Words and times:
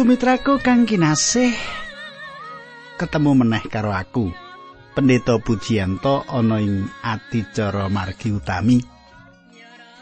Sumitraku 0.00 0.64
kang 0.64 0.88
kinasih 0.88 1.52
ketemu 2.96 3.44
meneh 3.44 3.60
karo 3.68 3.92
aku. 3.92 4.32
Pendeta 4.96 5.36
Pujianto 5.36 6.24
ana 6.24 6.56
ing 6.56 6.88
adicara 7.04 7.84
margi 7.92 8.32
utami. 8.32 8.80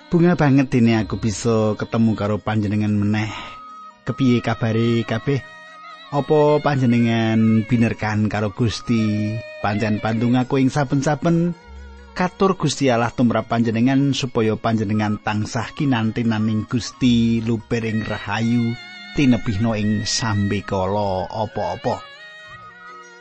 Bunga 0.07 0.39
banget 0.39 0.71
dene 0.71 1.03
aku 1.03 1.19
bisa 1.19 1.75
ketemu 1.75 2.15
karo 2.15 2.39
panjenengan 2.39 2.95
meneh. 2.95 3.27
Kepiye 4.07 4.39
kabare 4.39 5.03
kabeh? 5.03 5.43
Apa 6.15 6.63
panjenengan 6.63 7.67
binerkan 7.67 8.31
karo 8.31 8.55
Gusti? 8.55 9.35
Pancen 9.67 9.99
pandung 9.99 10.39
aku 10.39 10.63
ing 10.63 10.71
saben-saben 10.71 11.59
katur 12.15 12.55
Gusti 12.55 12.87
Allah 12.87 13.11
tumrap 13.11 13.51
panjenengan 13.51 14.15
supaya 14.15 14.55
panjenengan 14.55 15.19
tansah 15.19 15.75
kinantenan 15.75 16.47
ing 16.47 16.71
Gusti 16.71 17.43
lubering 17.43 18.07
rahayu 18.07 18.79
tinebihno 19.17 19.73
ing 19.79 20.05
sambe 20.05 20.61
kala 20.65 21.29
apa-apa. 21.29 22.03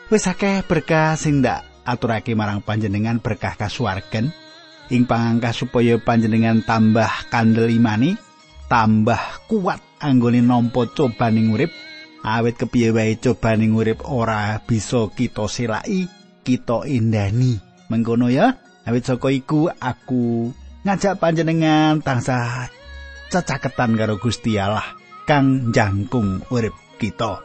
Wis 0.08 0.24
akeh 0.28 0.64
berkah 0.64 1.20
sing 1.20 1.44
ndak 1.44 1.68
aturake 1.84 2.32
marang 2.32 2.64
panjenengan 2.64 3.20
berkah 3.20 3.60
kasuwarken 3.60 4.32
ing 4.88 5.04
pangangkah 5.04 5.52
supaya 5.52 6.00
panjenengan 6.00 6.64
tambah 6.64 7.08
kandel 7.28 7.68
imani, 7.68 8.16
tambah 8.72 9.20
kuat 9.52 9.84
anggone 10.00 10.40
nampa 10.40 10.88
cobaning 10.92 11.52
urip. 11.52 11.72
Awit 12.28 12.60
kepiye 12.60 12.92
wae 12.92 13.16
cobaning 13.20 13.76
urip 13.76 14.04
ora 14.04 14.60
bisa 14.64 15.08
kita 15.12 15.48
selaki, 15.48 16.08
kita 16.44 16.84
indani. 16.88 17.56
Mengkono 17.88 18.28
ya. 18.28 18.52
Awit 18.88 19.04
saka 19.04 19.28
iku 19.32 19.68
aku 19.68 20.52
ngajak 20.88 21.20
panjenengan 21.20 22.00
tansah 22.00 22.72
cecaketan 23.28 24.00
karo 24.00 24.16
Gusti 24.16 24.56
Allah 24.56 25.07
kang 25.28 25.76
jangkung 25.76 26.40
urip 26.48 26.74
kita. 26.96 27.44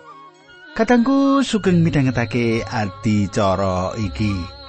Katangku 0.72 1.42
sugeng 1.42 1.82
midhangetake 1.82 2.62
adicara 2.64 3.92
iki. 3.98 4.61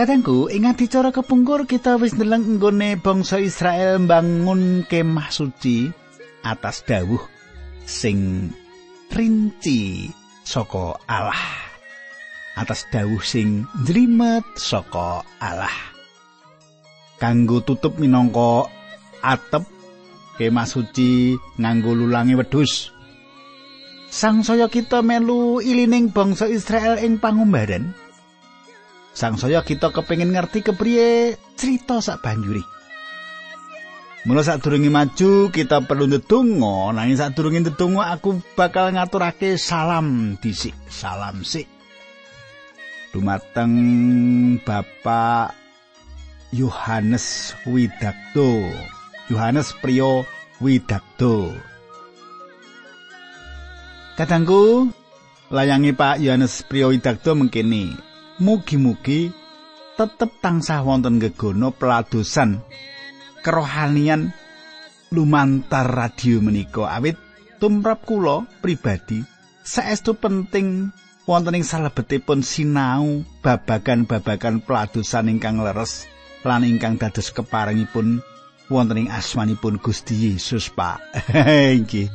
Kadangku 0.00 0.48
ing 0.48 0.64
adicara 0.64 1.12
kepungkur 1.12 1.68
kita 1.68 2.00
wis 2.00 2.16
ndeleng 2.16 2.56
nggone 2.56 2.96
bangsa 3.04 3.36
Israel 3.36 4.00
mbangun 4.00 4.88
kemah 4.88 5.28
suci 5.28 5.92
atas 6.40 6.80
dawuh 6.88 7.20
sing 7.84 8.48
rinci 9.12 10.08
saka 10.40 10.96
Allah. 11.04 11.44
Atas 12.56 12.88
dawuh 12.88 13.20
sing 13.20 13.68
njlimet 13.84 14.40
saka 14.56 15.20
Allah. 15.36 15.76
Kanggo 17.20 17.60
tutup 17.60 18.00
minangka 18.00 18.72
atep 19.20 19.68
kemah 20.40 20.64
suci 20.64 21.36
nganggo 21.60 21.92
lulangi 21.92 22.40
wedhus. 22.40 22.88
Sang 24.08 24.40
saya 24.48 24.64
kita 24.72 25.04
melu 25.04 25.60
ilining 25.60 26.08
bangsa 26.08 26.48
Israel 26.48 26.96
ing 27.04 27.20
pangumbaran. 27.20 27.99
Sang 29.10 29.34
saya 29.34 29.66
kita 29.66 29.90
kepingin 29.90 30.30
ngerti 30.30 30.62
kepriye 30.62 31.34
cerita 31.58 31.98
sak 31.98 32.22
banjuri. 32.22 32.62
Mula 34.28 34.44
sak 34.44 34.60
durungi 34.60 34.92
maju 34.92 35.48
kita 35.48 35.80
perlu 35.88 36.04
ndedonga, 36.04 36.92
nanging 36.92 37.16
sak 37.16 37.32
durungi 37.32 37.64
ndedonga 37.64 38.12
aku 38.12 38.36
bakal 38.52 38.92
ngaturake 38.92 39.56
salam 39.56 40.36
disik, 40.38 40.76
salam 40.92 41.40
sik. 41.40 41.64
Dumateng 43.10 43.74
Bapak 44.62 45.56
Yohanes 46.52 47.58
Widakto. 47.66 48.70
Yohanes 49.32 49.74
Priyo 49.80 50.28
Widakto. 50.60 51.50
Kadangku 54.20 54.92
layangi 55.48 55.96
Pak 55.96 56.20
Yohanes 56.20 56.60
Priyo 56.68 56.92
Widakto 56.92 57.34
mengkini 57.34 58.09
mugi-mugi 58.40 59.28
tetep 60.00 60.40
tansah 60.40 60.80
wonten 60.80 61.20
gegono 61.20 61.76
peladosan 61.76 62.64
kerohanian 63.44 64.32
lumantar 65.12 65.84
radio 65.84 66.40
menika. 66.40 66.88
Awit 66.88 67.20
tumrap 67.60 68.08
kula 68.08 68.48
pribadi 68.64 69.20
saestu 69.60 70.16
penting 70.16 70.88
wonten 71.28 71.60
ing 71.60 71.64
salebetipun 71.68 72.40
sinau 72.40 73.22
babagan-babagan 73.44 74.64
peladosan 74.64 75.28
ingkang 75.28 75.60
leres 75.60 76.08
lan 76.40 76.64
ingkang 76.64 76.96
dados 76.96 77.28
keparingipun 77.36 78.24
wonten 78.72 79.04
ing 79.04 79.08
asmanipun 79.12 79.76
Gusti 79.76 80.32
Yesus 80.32 80.72
Pak. 80.72 80.98
Nggih. 81.84 82.08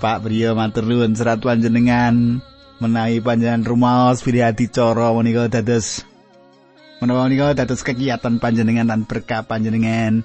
Pak 0.00 0.24
Priyo 0.24 0.56
matur 0.56 0.88
nuwun 0.88 1.12
serat 1.12 1.44
panjenengan 1.44 2.40
menawi 2.80 3.20
panjenengan 3.20 3.62
rumaos 3.62 4.24
pilih 4.24 4.40
hati 4.40 4.72
coro 4.72 5.12
menika 5.20 5.52
dados 5.52 6.08
menawa 7.00 7.28
menika 7.28 7.52
dados 7.52 7.84
kegiatan 7.84 8.40
panjenengan 8.40 8.88
dan 8.88 9.08
berkah 9.08 9.44
panjenengan. 9.44 10.20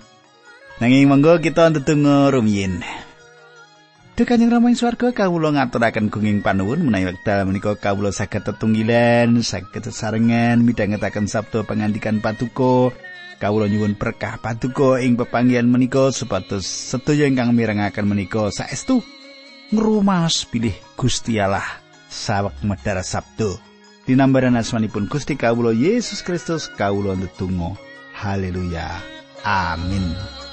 Nanging 0.79 1.07
monggo 1.07 1.39
kita 1.39 1.71
ndedonga 1.71 2.35
rumiyin. 2.35 2.83
Duh 4.15 4.23
Kanjeng 4.27 4.51
Rama 4.51 4.71
ing 4.71 4.79
swarga 4.79 5.11
kawula 5.11 5.51
ngaturaken 5.55 6.07
gunging 6.07 6.39
panuwun 6.39 6.83
menawi 6.83 7.11
wekdal 7.11 7.47
menika 7.47 7.75
kawula 7.75 8.11
saged 8.11 8.43
tetunggilan, 8.47 9.39
saged 9.39 9.87
sesarengan 9.87 10.63
midhangetaken 10.63 11.27
sabda 11.31 11.63
pangandikan 11.63 12.19
patuko. 12.19 12.91
Kawula 13.39 13.67
nyuwun 13.67 13.99
berkah 13.99 14.39
patuko 14.39 14.95
ing 14.95 15.19
pepanggihan 15.19 15.67
menika 15.67 16.11
supados 16.15 16.63
sedaya 16.63 17.27
ingkang 17.27 17.51
mirengaken 17.51 18.07
menika 18.07 18.47
saestu 18.47 19.03
ngrumas 19.75 20.47
pilih 20.47 20.75
Gusti 20.95 21.35
Allah 21.35 21.84
sawek 22.15 22.55
medhar 22.63 23.03
sabdo 23.03 23.59
dinambaran 24.07 24.55
asmanipun 24.55 25.11
Gusti 25.11 25.35
kawula 25.35 25.75
Yesus 25.75 26.23
Kristus 26.23 26.71
kawula 26.71 27.19
ndedonga. 27.19 27.75
Haleluya. 28.15 28.87
Amin 29.43 30.44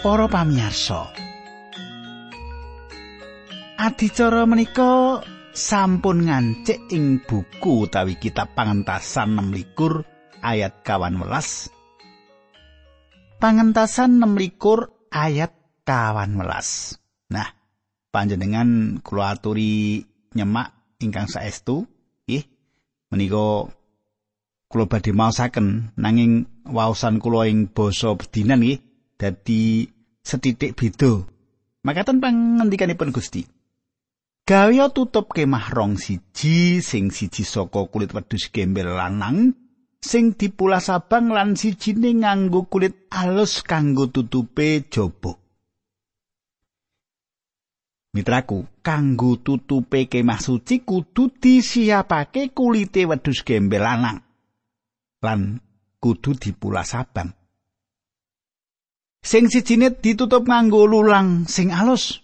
para 0.00 0.28
pamirsa. 0.28 1.08
Adicara 3.76 4.48
menika 4.48 5.20
sampun 5.52 6.28
ngancik 6.28 6.88
ing 6.92 7.20
buku 7.24 7.88
utawi 7.88 8.16
kitab 8.16 8.56
pangentasan 8.56 9.36
6 9.36 9.76
ayat 10.40 10.80
kawan 10.80 11.20
welas. 11.20 11.68
Pangentasan 13.36 14.20
6 14.20 15.12
ayat 15.12 15.52
kawan 15.84 16.40
welas. 16.40 16.96
Nah, 17.28 17.52
panjenengan 18.08 19.00
kula 19.04 19.36
aturi 19.36 20.04
nyemak 20.32 20.72
ingkang 21.00 21.28
saestu, 21.28 21.84
nggih. 22.24 22.44
Menika 23.12 23.68
kula 24.72 24.84
badhe 24.88 25.12
maosaken 25.12 25.92
nanging 26.00 26.48
waosan 26.64 27.20
kula 27.20 27.44
ing 27.44 27.68
basa 27.70 28.16
bedinan 28.16 28.64
nggih 28.64 28.85
dadi 29.16 29.88
setitik 30.20 30.76
beda. 30.76 31.24
Makaten 31.84 32.20
pangendikanipun 32.20 33.10
Gusti. 33.12 33.46
Gawe 34.46 34.86
tutup 34.94 35.34
kemah 35.34 35.74
rong 35.74 35.98
siji 35.98 36.78
sing 36.78 37.10
siji 37.10 37.42
saka 37.42 37.90
kulit 37.90 38.14
wedhus 38.14 38.46
gembel 38.54 38.94
lanang 38.94 39.58
sing 39.98 40.38
dipulas 40.38 40.86
abang 40.86 41.34
lan 41.34 41.58
sijine 41.58 42.14
nganggo 42.14 42.70
kulit 42.70 43.10
alus 43.10 43.66
kanggo 43.66 44.06
tutupe 44.06 44.86
jaba. 44.86 45.34
Mitraku, 48.14 48.64
kanggo 48.86 49.42
tutupe 49.42 50.06
kemah 50.06 50.38
suci 50.38 50.86
kudu 50.86 51.36
disiapake 51.42 52.54
kulite 52.54 53.02
wedhus 53.02 53.42
gembel 53.42 53.82
lanang. 53.82 54.22
Lan 55.26 55.58
kudu 55.98 56.38
dipulas 56.38 56.94
abang. 56.94 57.34
Sing 59.26 59.50
sijine 59.50 59.90
ditutup 59.90 60.46
nganggo 60.46 60.86
lulang 60.86 61.50
sing 61.50 61.74
alus. 61.74 62.22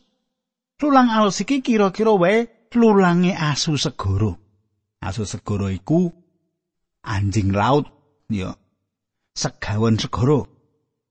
Lulang 0.78 1.10
alus 1.10 1.42
iki 1.42 1.58
kira-kira 1.58 2.14
wae 2.14 2.46
lulange 2.78 3.34
asu 3.34 3.74
segoro. 3.74 4.38
Asu 5.02 5.26
segoro 5.26 5.66
iku 5.66 6.14
anjing 7.02 7.50
laut 7.50 7.90
ya 8.30 8.54
segawan 9.34 9.98
segoro. 9.98 10.46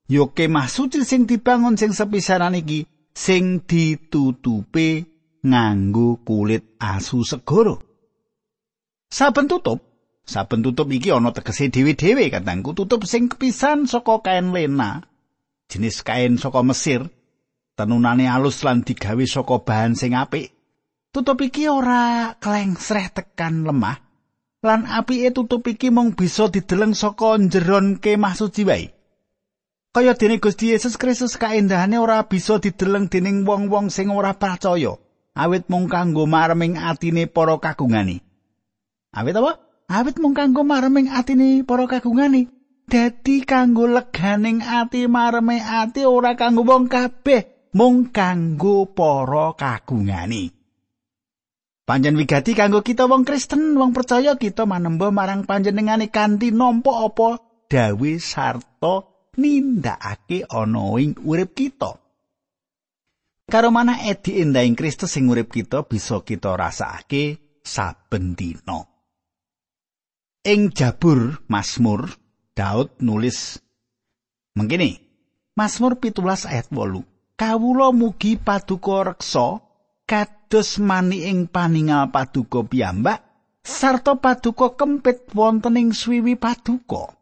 Yo 0.08 0.32
kemah 0.32 0.72
suci 0.72 1.04
sing 1.04 1.28
dibangun 1.28 1.76
sing 1.76 1.92
sepisanan 1.92 2.56
iki 2.56 2.88
sing 3.12 3.60
ditutupe 3.68 4.88
nganggo 5.44 6.24
kulit 6.24 6.72
asu 6.80 7.20
segoro. 7.20 7.84
Saben 9.12 9.44
tutup, 9.44 9.84
saben 10.24 10.64
tutup 10.64 10.88
iki 10.88 11.12
ana 11.12 11.36
tegese 11.36 11.68
dhewe-dhewe 11.68 12.32
katangku 12.32 12.72
tutup 12.72 13.04
sing 13.04 13.28
kepisan 13.28 13.84
saka 13.84 14.24
kain 14.24 14.56
lena, 14.56 15.04
jenis 15.72 16.04
kain 16.04 16.36
saka 16.36 16.60
Mesir, 16.60 17.08
tenunane 17.72 18.28
alus 18.28 18.60
lan 18.60 18.84
digawe 18.84 19.24
saka 19.24 19.64
bahan 19.64 19.96
sing 19.96 20.12
apik. 20.12 20.52
Tutup 21.12 21.40
iki 21.40 21.68
ora 21.72 22.36
klengsreh 22.36 23.08
tekan 23.08 23.64
lemah, 23.64 23.96
lan 24.60 24.84
apike 24.84 25.32
tutup 25.32 25.64
iki 25.64 25.88
mung 25.88 26.12
bisa 26.12 26.52
dideleng 26.52 26.92
saka 26.92 27.40
njeron 27.40 27.96
kemah 27.96 28.36
suci 28.36 28.68
wae. 28.68 28.92
Kaya 29.92 30.16
dene 30.16 30.40
Gusti 30.40 30.72
Yesus 30.72 30.96
Kristus 30.96 31.36
kaendahane 31.36 32.00
ora 32.00 32.24
bisa 32.24 32.56
dideleng 32.56 33.12
dening 33.12 33.44
wong-wong 33.44 33.92
sing 33.92 34.08
ora 34.08 34.32
percaya, 34.32 34.96
awit 35.36 35.68
mung 35.68 35.88
kanggo 35.88 36.24
marming 36.24 36.80
atine 36.80 37.28
para 37.28 37.60
kagungane. 37.60 38.24
Awit 39.12 39.36
apa? 39.36 39.60
Awit 39.92 40.16
mung 40.16 40.32
kanggo 40.32 40.64
marming 40.64 41.12
atine 41.12 41.60
para 41.68 41.84
kagungane. 41.84 42.48
Dadi 42.86 43.46
kanggo 43.46 43.86
leganing 43.86 44.60
ati 44.62 45.06
marme 45.06 45.62
ati 45.62 46.02
ora 46.04 46.34
kanggo 46.34 46.66
wong 46.66 46.90
kabeh, 46.90 47.72
mung 47.78 48.10
kanggo 48.10 48.90
para 48.90 49.54
kagungane. 49.54 50.52
Panjen 51.82 52.14
wigati 52.14 52.54
kanggo 52.54 52.86
kita 52.86 53.10
wong 53.10 53.26
Kristen, 53.26 53.74
wong 53.74 53.90
percaya 53.90 54.38
kita 54.38 54.70
manemba 54.70 55.10
marang 55.10 55.42
panjenengane 55.42 56.14
kanthi 56.14 56.54
nampa 56.54 57.02
apa 57.06 57.42
dawe 57.66 58.12
sarta 58.22 59.02
nindakake 59.34 60.46
ana 60.46 60.86
ing 61.02 61.18
urip 61.26 61.58
kita. 61.58 61.98
Karo 63.50 63.68
mana 63.74 63.98
edi 64.06 64.40
endahing 64.40 64.78
Kristus 64.78 65.18
sing 65.18 65.26
urip 65.26 65.50
kita 65.50 65.84
bisa 65.84 66.22
kita 66.22 66.54
rasakake 66.54 67.58
saben 67.66 68.38
dina. 68.38 68.86
Ing 70.46 70.70
Jabur 70.70 71.42
Mazmur 71.50 72.21
Daud 72.52 73.00
nulis 73.00 73.56
mengkini 74.52 75.00
Mazmur 75.56 75.96
pitulas 75.96 76.44
ayat 76.44 76.68
8 76.68 77.00
Kawula 77.36 77.96
mugi 77.96 78.36
paduka 78.36 79.08
reksa 79.08 79.60
kados 80.04 80.76
mani 80.76 81.24
ing 81.24 81.48
paningal 81.48 82.12
paduka 82.12 82.60
piyambak 82.60 83.24
sarta 83.64 84.20
paduka 84.20 84.76
kempit 84.76 85.32
wonten 85.32 85.80
ing 85.80 85.90
swiwi 85.96 86.36
paduka. 86.36 87.14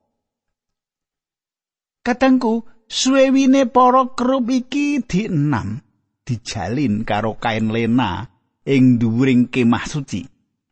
Katengku, 2.00 2.64
suwewine 2.88 3.68
para 3.68 4.08
kerup 4.16 4.48
iki 4.48 5.04
dienam, 5.04 5.84
dijalin 6.24 7.04
karo 7.04 7.36
kain 7.36 7.68
lena 7.70 8.26
ing 8.64 8.96
dhuwuring 8.98 9.52
kemah 9.52 9.84
suci. 9.84 10.24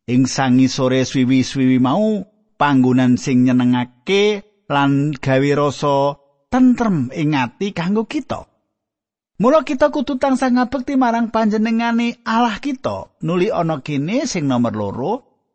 Ing 0.09 0.25
sangi 0.25 0.73
sore 0.73 1.05
swiwi-swiwi 1.05 1.77
mau 1.85 2.25
panggonan 2.57 3.21
sing 3.21 3.45
nyenengake 3.45 4.48
lan 4.69 5.17
gawe 5.17 5.51
rasa 5.57 6.17
tentrem 6.53 7.09
ing 7.13 7.35
ati 7.35 7.73
kanggo 7.73 8.05
kita. 8.05 8.45
Mula 9.39 9.63
kita 9.63 9.91
kudu 9.95 10.19
tansah 10.19 10.51
ngabekti 10.51 10.99
marang 10.99 11.31
panjenengane 11.31 12.21
Allah 12.27 12.59
kita. 12.59 13.19
Nuli 13.23 13.49
ana 13.51 13.81
kene 13.81 14.27
sing 14.29 14.51
nomor 14.51 14.75
loro 14.75 15.13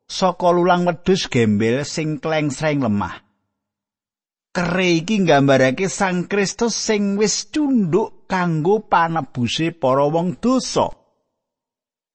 saka 0.08 0.52
lulang 0.52 0.88
wedhus 0.88 1.28
gembel 1.28 1.84
sing 1.84 2.20
klengsreng 2.24 2.80
lemah. 2.80 3.24
kere 4.54 5.02
iki 5.02 5.26
nggambarake 5.26 5.90
Sang 5.90 6.30
Kristus 6.30 6.78
sing 6.78 7.18
wis 7.18 7.50
tunduk 7.50 8.30
kanggo 8.30 8.86
panebuse 8.86 9.74
para 9.74 10.06
wong 10.06 10.38
dosa. 10.38 10.94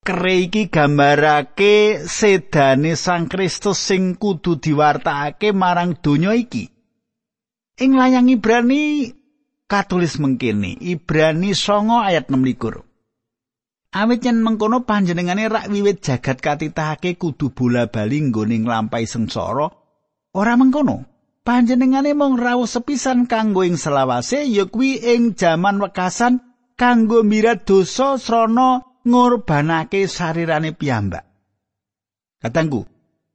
Kere 0.06 0.47
iki 0.47 0.71
gambarake 0.71 2.06
sedane 2.06 2.95
Sang 2.95 3.27
Kristus 3.27 3.83
sing 3.83 4.15
kudu 4.15 4.62
diwartakake 4.62 5.50
marang 5.50 5.99
donya 5.99 6.33
iki. 6.39 6.77
Ing 7.78 7.94
layang 7.94 8.26
Ibrani 8.26 9.14
katulis 9.70 10.19
mengkene, 10.19 10.75
Ibrani 10.82 11.54
9 11.54 12.02
ayat 12.02 12.26
6 12.26 12.84
Awit 13.88 14.20
yen 14.20 14.44
mengkono 14.44 14.84
panjenengane 14.84 15.48
rak 15.48 15.72
wiwit 15.72 16.04
jagat 16.04 16.44
katitahake 16.44 17.16
kudu 17.16 17.56
bola-bali 17.56 18.20
nggone 18.28 18.60
nglampahi 18.60 19.08
sengsara, 19.08 19.72
ora 20.36 20.54
mengkono. 20.60 21.08
panjenengane 21.48 22.12
mung 22.12 22.36
rawuh 22.36 22.69
sepisan 22.69 23.25
kanggo 23.25 23.64
ing 23.64 23.80
selawase 23.80 24.44
ya 24.52 24.69
kuwi 24.69 25.00
ing 25.00 25.32
jaman 25.32 25.80
wekasan 25.80 26.44
kanggo 26.76 27.25
mirat 27.25 27.64
dosa 27.64 28.20
srana 28.20 28.84
ngorbanake 29.08 30.04
sarirane 30.04 30.76
piyambak. 30.76 31.25
Katanggu, 32.37 32.85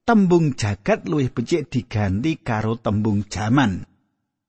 tembung 0.05 0.53
jagat 0.53 1.09
luwih 1.09 1.33
becik 1.33 1.73
diganti 1.73 2.37
karo 2.37 2.77
tembung 2.77 3.25
jaman. 3.25 3.89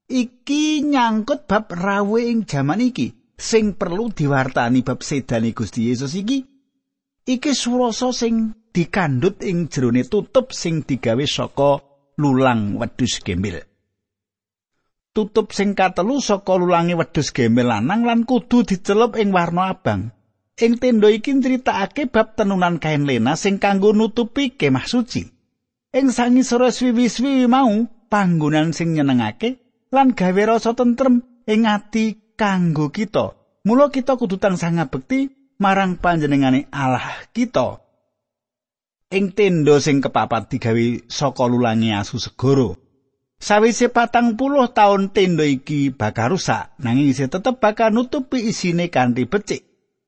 Iki 0.05 0.85
nyangkut 0.85 1.49
bab 1.49 1.73
rawuh 1.73 2.21
ing 2.21 2.45
jaman 2.45 2.77
iki 2.77 3.33
sing 3.33 3.73
perlu 3.73 4.13
diwartani 4.13 4.85
bab 4.85 5.01
sedane 5.01 5.49
Gusti 5.49 5.89
Yesus 5.89 6.13
iki. 6.13 6.45
Iki 7.25 7.51
surasa 7.57 8.13
sing 8.13 8.53
dikandhut 8.69 9.41
ing 9.41 9.65
jerone 9.65 10.05
tutup 10.05 10.53
sing 10.53 10.85
digawe 10.85 11.25
saka 11.25 11.81
lulang 12.21 12.77
wedhus 12.77 13.17
gembel. 13.25 13.65
Tutup 15.09 15.49
sing 15.57 15.73
katelu 15.73 16.21
saka 16.21 16.53
lulange 16.53 16.93
wedhus 16.93 17.33
gembel 17.33 17.73
lanang 17.73 18.05
lan 18.05 18.29
kudu 18.29 18.61
dicelup 18.61 19.17
ing 19.17 19.33
warna 19.33 19.73
abang. 19.73 20.13
Ing 20.61 20.77
tenda 20.77 21.09
iki 21.09 21.33
critakake 21.41 22.13
bab 22.13 22.37
tenunan 22.37 22.77
kain 22.77 23.09
lena 23.09 23.33
sing 23.33 23.57
kanggo 23.57 23.89
nutupi 23.89 24.53
kemah 24.53 24.85
suci. 24.85 25.25
Ing 25.97 26.13
sangisore 26.13 26.69
swiwi-swiwi 26.69 27.49
mau 27.49 27.73
panggonan 28.05 28.69
sing 28.69 28.93
nyenengake 28.93 29.64
lan 29.95 30.11
gawe 30.11 30.41
rasa 30.43 30.75
tentrem 30.75 31.23
ing 31.47 31.63
ati 31.63 32.35
kanggo 32.35 32.91
kita. 32.91 33.31
Mula 33.63 33.87
kita 33.87 34.19
kudu 34.19 34.35
tansah 34.35 34.75
ngabekti 34.75 35.55
marang 35.63 35.95
panjenengane 36.03 36.67
Allah 36.75 37.23
kita. 37.31 37.85
ing 39.15 39.31
tenda 39.31 39.77
sing 39.79 40.01
kepapat 40.03 40.51
digawe 40.51 41.07
saka 41.07 41.47
lulangi 41.47 41.95
asu 41.95 42.19
segoro. 42.19 42.75
Sawise 43.35 43.91
patang 43.91 44.39
puluh 44.39 44.71
taun 44.71 45.11
tenda 45.11 45.43
iki 45.43 45.91
bakal 45.91 46.35
rusak, 46.35 46.75
nanging 46.79 47.11
isih 47.11 47.27
tetep 47.27 47.59
bakal 47.59 47.91
nutupi 47.91 48.41
isine 48.47 48.87
kanthi 48.91 49.27
becik. 49.27 49.67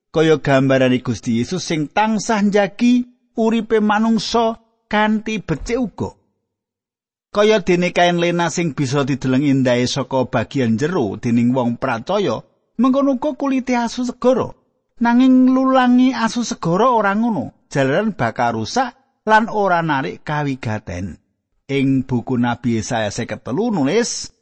Kaya 0.10 0.40
gambaran 0.40 0.96
Gusti 1.04 1.44
Yesus 1.44 1.68
sing 1.68 1.92
tansah 1.92 2.40
njagi 2.42 3.06
uripe 3.36 3.84
manungsa 3.84 4.58
kanthi 4.88 5.44
becik 5.44 5.78
uga. 5.78 6.10
Kaya 7.38 7.62
dene 7.62 7.94
kain 7.94 8.18
lena 8.18 8.50
sing 8.50 8.74
bisa 8.74 9.06
dideleng 9.06 9.46
indahe 9.46 9.86
saka 9.86 10.26
bagian 10.26 10.74
jero 10.74 11.22
dening 11.22 11.54
wong 11.54 11.78
pracaya, 11.78 12.42
mengkono 12.82 13.22
uga 13.22 13.38
kulite 13.38 13.78
asu 13.78 14.10
segoro. 14.10 14.58
Nanging 14.98 15.54
lulangi 15.54 16.18
asu 16.18 16.42
segoro 16.42 16.98
ora 16.98 17.14
ngono. 17.14 17.70
jalaran 17.70 18.18
bakal 18.18 18.58
rusak 18.58 19.22
lan 19.30 19.54
ora 19.54 19.86
narik 19.86 20.26
kawigaten. 20.26 21.22
Ing 21.70 22.10
buku 22.10 22.42
Nabi 22.42 22.82
Yesaya 22.82 23.14
53 23.14 23.54
nulis 23.70 24.34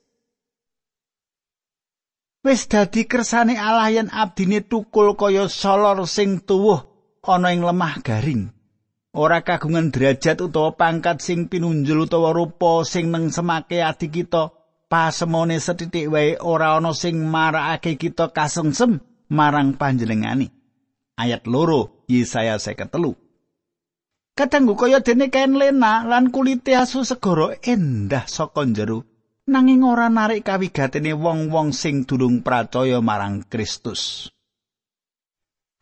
Wis 2.45 2.69
dadi 2.69 3.09
kersane 3.09 3.59
Allah 3.59 3.91
yen 3.91 4.07
abdine 4.13 4.63
tukul 4.63 5.19
kaya 5.19 5.49
solor 5.51 6.05
sing 6.07 6.39
tuwuh 6.47 6.79
ana 7.27 7.51
ing 7.51 7.65
lemah 7.65 7.99
garing. 8.05 8.54
Ora 9.15 9.48
kagungan 9.48 9.95
derajat 9.95 10.43
utawa 10.43 10.75
pangkat 10.75 11.24
sing 11.24 11.48
pinunjul 11.48 12.03
utawa 12.03 12.36
rupa 12.36 12.84
sing 12.84 13.15
neng 13.15 13.31
semake 13.31 13.79
ati 13.79 14.12
kita 14.12 14.51
pasemone 14.91 15.55
setitik 15.55 16.12
wae 16.12 16.36
ora 16.36 16.75
ana 16.75 16.91
sing 16.91 17.24
marakake 17.24 17.95
kita 17.95 18.36
kasengsem 18.36 19.00
marang 19.31 19.79
panjenengane. 19.79 20.51
Ayat 21.15 21.48
loro 21.48 22.03
Yesaya 22.12 22.60
53 22.60 24.36
Kadangku 24.36 24.75
kaya 24.75 25.00
dene 25.00 25.31
kain 25.31 25.55
lena 25.55 26.03
lan 26.03 26.27
kulite 26.27 26.75
asu 26.75 27.07
segara 27.07 27.55
endah 27.63 28.27
saka 28.27 28.67
jero 28.67 29.07
nanging 29.48 29.88
ora 29.88 30.12
narik 30.12 30.43
kawigatene 30.43 31.15
wong-wong 31.15 31.72
sing 31.72 32.03
durung 32.03 32.43
percaya 32.43 33.00
marang 33.00 33.48
Kristus. 33.48 34.27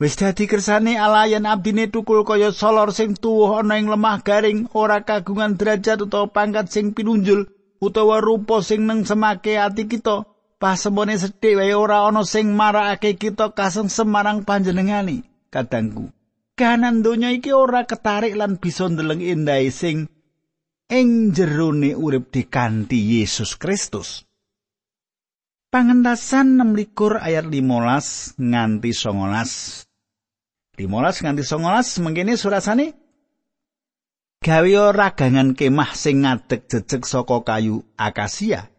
Wis 0.03 0.19
dadi 0.19 0.51
kersane 0.51 0.99
Allah 0.99 1.31
yen 1.31 1.47
abdine 1.47 1.87
tukul 1.87 2.27
kaya 2.27 2.51
solor 2.51 2.91
sing 2.91 3.15
tuwuh 3.15 3.63
ana 3.63 3.79
ing 3.79 3.87
lemah 3.87 4.19
garing 4.19 4.67
ora 4.75 4.99
kagungan 4.99 5.55
derajat 5.55 6.03
utawa 6.03 6.27
pangkat 6.27 6.67
sing 6.67 6.91
pinunjul 6.91 7.47
utawa 7.79 8.19
rupa 8.19 8.59
sing 8.59 8.83
neng 8.83 9.07
semake 9.07 9.55
ati 9.55 9.87
kita. 9.87 10.27
Pasemone 10.59 11.15
sedhik 11.15 11.55
wae 11.55 11.71
ora 11.71 12.03
ana 12.03 12.27
sing 12.27 12.51
marakake 12.51 13.15
kita 13.15 13.55
kaseng 13.55 13.87
semarang 13.87 14.43
panjenengani 14.43 15.23
kadangku. 15.47 16.11
Kanan 16.59 16.99
donya 16.99 17.31
iki 17.31 17.55
ora 17.55 17.87
ketarik 17.87 18.35
lan 18.35 18.59
bisa 18.59 18.91
ndeleng 18.91 19.23
endahe 19.23 19.71
sing 19.71 20.11
ing 20.91 21.31
jerone 21.31 21.95
urip 21.95 22.27
dikanthi 22.27 23.23
Yesus 23.23 23.55
Kristus. 23.55 24.27
Pangentasan 25.71 26.59
16 26.59 27.23
ayat 27.23 27.47
15 27.47 28.35
nganti 28.35 28.91
19 28.91 29.92
15 30.73 31.21
nganti 31.21 31.43
19 31.45 32.01
mengkene 32.01 32.33
surasane 32.33 32.97
gawe 34.41 34.89
ragangan 34.89 35.53
kemah 35.53 35.93
sing 35.93 36.25
ngadeg 36.25 36.67
jejeg 36.67 37.05
saka 37.07 37.45
kayu 37.45 37.85
akasia. 37.95 38.73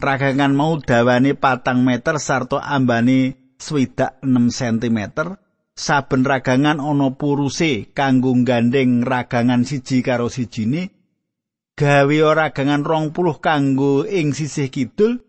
Ragangan 0.00 0.56
mau 0.56 0.74
dawane 0.82 1.38
patang 1.38 1.86
meter 1.86 2.18
sarta 2.18 2.58
ambane 2.64 3.54
swidak 3.60 4.18
6 4.26 4.50
cm. 4.50 4.98
Saben 5.74 6.22
ragangan 6.26 6.82
ana 6.82 7.14
puruse 7.14 7.92
kanggo 7.94 8.34
gandeng 8.42 9.06
ragangan 9.06 9.62
siji 9.62 10.02
karo 10.02 10.26
sijine. 10.26 10.90
Gawe 11.78 12.18
ragangan 12.34 12.86
rong 12.86 13.10
puluh 13.10 13.38
kanggo 13.42 14.06
ing 14.06 14.34
sisih 14.34 14.70
kidul 14.70 15.22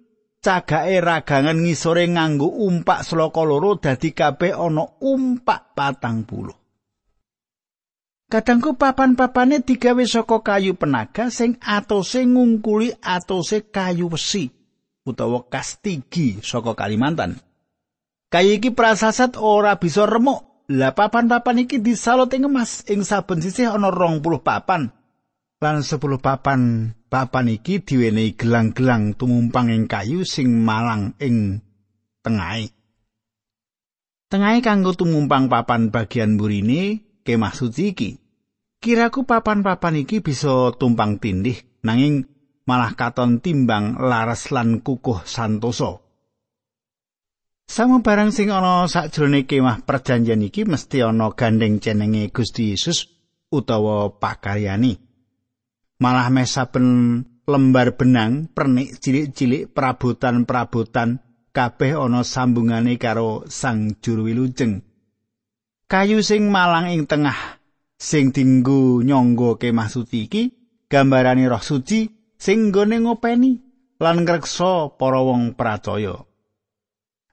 cagake 0.45 1.01
ragangan 1.01 1.57
ngisore 1.57 2.05
nganggo 2.05 2.45
umpak 2.45 3.01
sloka 3.01 3.41
loro 3.41 3.81
dadi 3.81 4.13
kabeh 4.13 4.53
ana 4.53 4.85
umpak 5.01 5.73
patang 5.73 6.21
puluh. 6.21 6.53
Kadangku 8.29 8.77
papan-papane 8.77 9.65
digawe 9.65 10.05
saka 10.05 10.41
kayu 10.45 10.77
penaga 10.77 11.33
sing 11.33 11.57
atose 11.61 12.25
ngungkuli 12.25 12.93
atose 13.01 13.69
kayu 13.73 14.09
besi 14.09 14.49
utawa 15.05 15.45
kastigi 15.49 16.41
saka 16.41 16.77
Kalimantan. 16.77 17.37
Kayu 18.29 18.57
iki 18.57 18.73
prasasat 18.73 19.37
ora 19.37 19.77
bisa 19.77 20.05
remuk. 20.05 20.65
Lah 20.65 20.97
papan-papan 20.97 21.69
iki 21.69 21.77
disalut 21.77 22.33
ing 22.33 22.49
emas 22.49 22.81
ing 22.89 23.05
saben 23.05 23.37
sisih 23.37 23.69
ana 23.69 23.93
20 23.93 24.41
papan. 24.41 24.89
Lan 25.61 25.85
10 25.85 26.01
papan 26.17 26.89
papan 27.15 27.47
iki 27.47 27.79
diwenehi 27.79 28.35
gelang-gelang 28.35 29.15
tumumpang 29.15 29.71
ing 29.71 29.87
kayu 29.87 30.27
sing 30.27 30.51
malang 30.51 31.15
ing 31.23 31.63
tengahe. 32.19 32.75
Tengahe 34.27 34.59
kanggo 34.59 34.91
tumumpang 34.91 35.47
papan 35.47 35.95
bagian 35.95 36.35
burine 36.35 37.07
kemah 37.23 37.55
suci 37.55 37.95
iki. 37.95 38.19
Kiraku 38.83 39.23
papan-papan 39.23 40.03
iki 40.03 40.19
bisa 40.19 40.75
tumpang 40.75 41.15
tindih 41.23 41.55
nanging 41.87 42.27
malah 42.67 42.99
katon 42.99 43.39
timbang 43.39 43.95
laras 43.95 44.51
lan 44.51 44.83
kukuh 44.83 45.23
santoso. 45.23 46.03
Sama 47.63 48.03
barang 48.03 48.35
sing 48.35 48.51
ana 48.51 48.91
sakjroning 48.91 49.47
kemah 49.47 49.87
perjanjian 49.87 50.43
iki 50.43 50.67
mesti 50.67 50.99
ana 50.99 51.31
gandeng 51.31 51.79
cenenge 51.79 52.27
Gusti 52.35 52.75
Yesus 52.75 53.07
utawa 53.55 54.11
pakaryani. 54.19 55.04
Malah 56.01 56.27
meh 56.33 56.47
saben 56.47 56.87
lembar 57.45 57.95
benang 57.95 58.49
pernik 58.51 58.97
cilik-cilik 58.99 59.71
perabotan-perabotan 59.71 61.21
kabeh 61.55 61.95
ana 61.95 62.25
sambungane 62.25 62.99
karo 62.99 63.45
sang 63.47 63.95
juru 64.01 64.27
wilujeng 64.27 64.81
kayu 65.87 66.19
sing 66.19 66.51
malang 66.51 66.91
ing 66.91 67.07
tengah 67.07 67.61
sing 67.95 68.35
dinggo 68.35 68.99
nyangga 69.05 69.61
kemah 69.61 69.87
suci 69.87 70.27
iki 70.27 70.43
gambarane 70.91 71.45
roh 71.47 71.63
suci 71.63 72.11
sing 72.35 72.73
nggone 72.73 72.99
ngopeni 73.05 73.51
lan 74.03 74.27
ngreksa 74.27 74.99
para 74.99 75.23
wong 75.23 75.55
percaya 75.55 76.25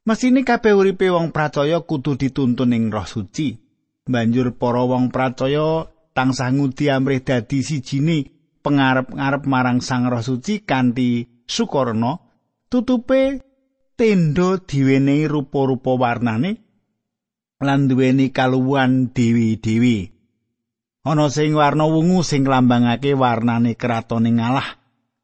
Mesine 0.03 0.43
kabeh 0.43 0.75
uripe 0.75 1.07
wong 1.15 1.31
percaya 1.31 1.79
kudu 1.79 2.19
dituntun 2.19 2.75
ing 2.75 2.91
roh 2.91 3.07
suci. 3.07 3.55
Banjur 4.03 4.59
para 4.59 4.83
wong 4.83 5.15
percaya 5.15 5.87
tansah 6.11 6.51
ngudi 6.51 6.91
amrih 6.91 7.23
dadi 7.23 7.63
sijine 7.63 8.42
pengarep-ngarep 8.63 9.43
marang 9.45 9.83
Sang 9.83 10.07
Roh 10.07 10.23
Suci 10.23 10.63
kanthi 10.63 11.27
sukarna 11.45 12.23
tutupe 12.71 13.43
tenda 13.99 14.57
diwenehi 14.57 15.29
rupa-rupa 15.29 15.99
warnane 15.99 16.63
lan 17.63 17.87
duweni 17.87 18.35
kaluwan 18.35 19.15
dewi-dewi. 19.15 20.11
Ana 21.03 21.27
sing 21.31 21.55
warna 21.55 21.87
wungu 21.87 22.23
sing 22.23 22.47
lambangake 22.47 23.15
warnane 23.15 23.75
kratoning 23.75 24.39
Allah. 24.39 24.79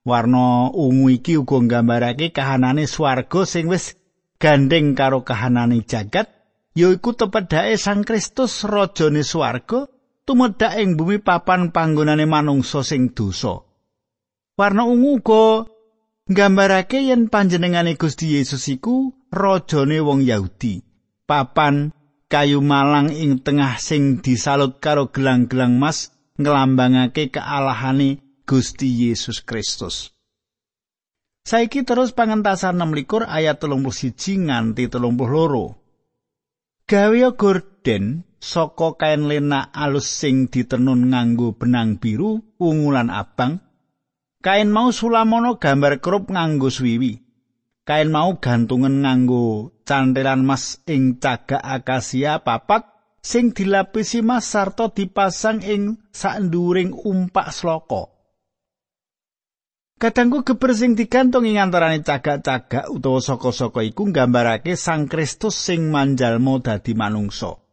Warna 0.06 0.72
ungu 0.72 1.10
iki 1.12 1.36
uga 1.36 1.58
nggambarake 1.60 2.30
kahanane 2.32 2.86
swarga 2.86 3.44
sing 3.44 3.68
wis 3.68 3.98
gandeng 4.40 4.94
karo 4.96 5.20
kahanane 5.26 5.84
jagat, 5.84 6.30
yaiku 6.72 7.12
tepedhake 7.12 7.76
Sang 7.76 8.06
Kristus 8.06 8.64
rajane 8.64 9.20
swarga 9.26 9.90
tumedhak 10.28 10.76
ing 10.76 11.00
bumi 11.00 11.24
papan 11.24 11.72
panggonane 11.72 12.28
manungsa 12.28 12.84
sing 12.84 13.16
dosa. 13.16 13.64
Warna 14.60 14.84
ungu 14.84 15.16
uga 15.16 15.64
nggambarake 16.28 17.08
yen 17.08 17.32
panjenengane 17.32 17.96
Gusti 17.96 18.36
Yesus 18.36 18.68
iku 18.68 19.16
rajane 19.32 20.04
wong 20.04 20.20
Yahudi. 20.20 20.84
Papan 21.24 21.96
kayu 22.28 22.60
malang 22.60 23.08
ing 23.08 23.40
tengah 23.40 23.80
sing 23.80 24.20
disalut 24.20 24.76
karo 24.84 25.08
gelang-gelang 25.08 25.80
mas 25.80 26.12
ngelambangake 26.36 27.32
kealahane 27.32 28.20
Gusti 28.44 29.08
Yesus 29.08 29.40
Kristus. 29.40 30.12
Saiki 31.48 31.80
terus 31.80 32.12
pangentasan 32.12 32.76
6 32.76 33.24
ayat 33.24 33.56
31 33.56 34.52
nganti 34.52 34.84
32. 34.92 35.72
Gawe 36.84 37.28
gorden 37.32 38.27
saka 38.38 38.94
kain 38.98 39.26
lena 39.26 39.70
alus 39.74 40.06
sing 40.06 40.46
ditenun 40.46 41.10
nganggo 41.10 41.58
benang 41.58 41.98
biru 41.98 42.42
ungulan 42.58 43.10
abang. 43.10 43.62
Kain 44.38 44.70
mau 44.70 44.94
sulamono 44.94 45.58
gambar 45.58 45.98
kerup 45.98 46.30
nganggo 46.30 46.70
swiwi. 46.70 47.18
Kain 47.82 48.14
mau 48.14 48.38
gantungan 48.38 49.02
nganggo 49.02 49.74
cantelan 49.82 50.46
mas 50.46 50.78
ing 50.86 51.18
cagak 51.18 51.58
akasia 51.58 52.44
papat 52.46 52.86
sing 53.18 53.50
dilapisi 53.50 54.22
mas 54.22 54.46
sarta 54.46 54.92
dipasang 54.94 55.64
ing 55.64 55.98
sanduring 56.14 56.94
umpak 56.94 57.50
sloko. 57.50 58.14
Kadangku 59.98 60.46
geber 60.46 60.78
sing 60.78 60.94
digantung 60.94 61.42
ing 61.42 61.58
antarane 61.58 62.06
cagak-cagak 62.06 62.86
utawa 62.86 63.18
saka-saka 63.18 63.82
iku 63.82 64.06
nggambarake 64.06 64.78
Sang 64.78 65.10
Kristus 65.10 65.58
sing 65.58 65.90
manjalma 65.90 66.62
dadi 66.62 66.94
manungsa. 66.94 67.67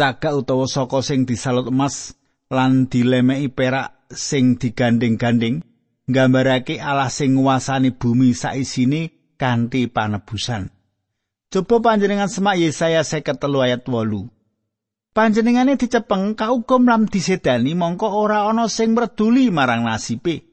Cagak 0.00 0.32
utawa 0.32 0.64
saka 0.64 1.04
sing 1.04 1.28
disalut 1.28 1.68
emas 1.68 2.16
lan 2.48 2.88
dilemeki 2.88 3.52
perak 3.52 4.08
sing 4.08 4.56
digandeng-gandeng 4.56 5.60
nggambarake 6.08 6.80
Allah 6.80 7.12
sing 7.12 7.36
nguasani 7.36 7.92
bumi 7.92 8.32
saisine 8.32 9.36
kanthi 9.36 9.92
panebusan. 9.92 10.72
Coba 11.52 11.92
panjenengan 11.92 12.32
semak 12.32 12.56
Yesaya 12.56 13.04
53 13.04 13.44
ayat 13.44 13.82
8. 13.84 15.12
Panjenengane 15.12 15.74
dicepeng 15.76 16.38
kaukum 16.38 16.86
lam 16.86 17.04
disedani 17.04 17.76
mongko 17.76 18.08
ora 18.08 18.48
ana 18.48 18.72
sing 18.72 18.96
merduli 18.96 19.52
marang 19.52 19.84
nasibe. 19.84 20.48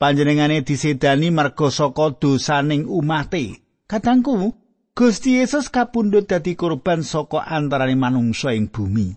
Panjenengane 0.00 0.66
disedani 0.66 1.30
merga 1.30 1.68
saka 1.70 2.18
dosaning 2.18 2.88
umate. 2.88 3.62
Kadangku, 3.84 4.56
Gusti 4.98 5.38
Yesus 5.38 5.70
kapundhut 5.70 6.26
dadi 6.26 6.58
korban 6.58 7.06
saka 7.06 7.46
antaraning 7.46 8.02
manungsa 8.02 8.50
ing 8.50 8.66
bumi. 8.66 9.14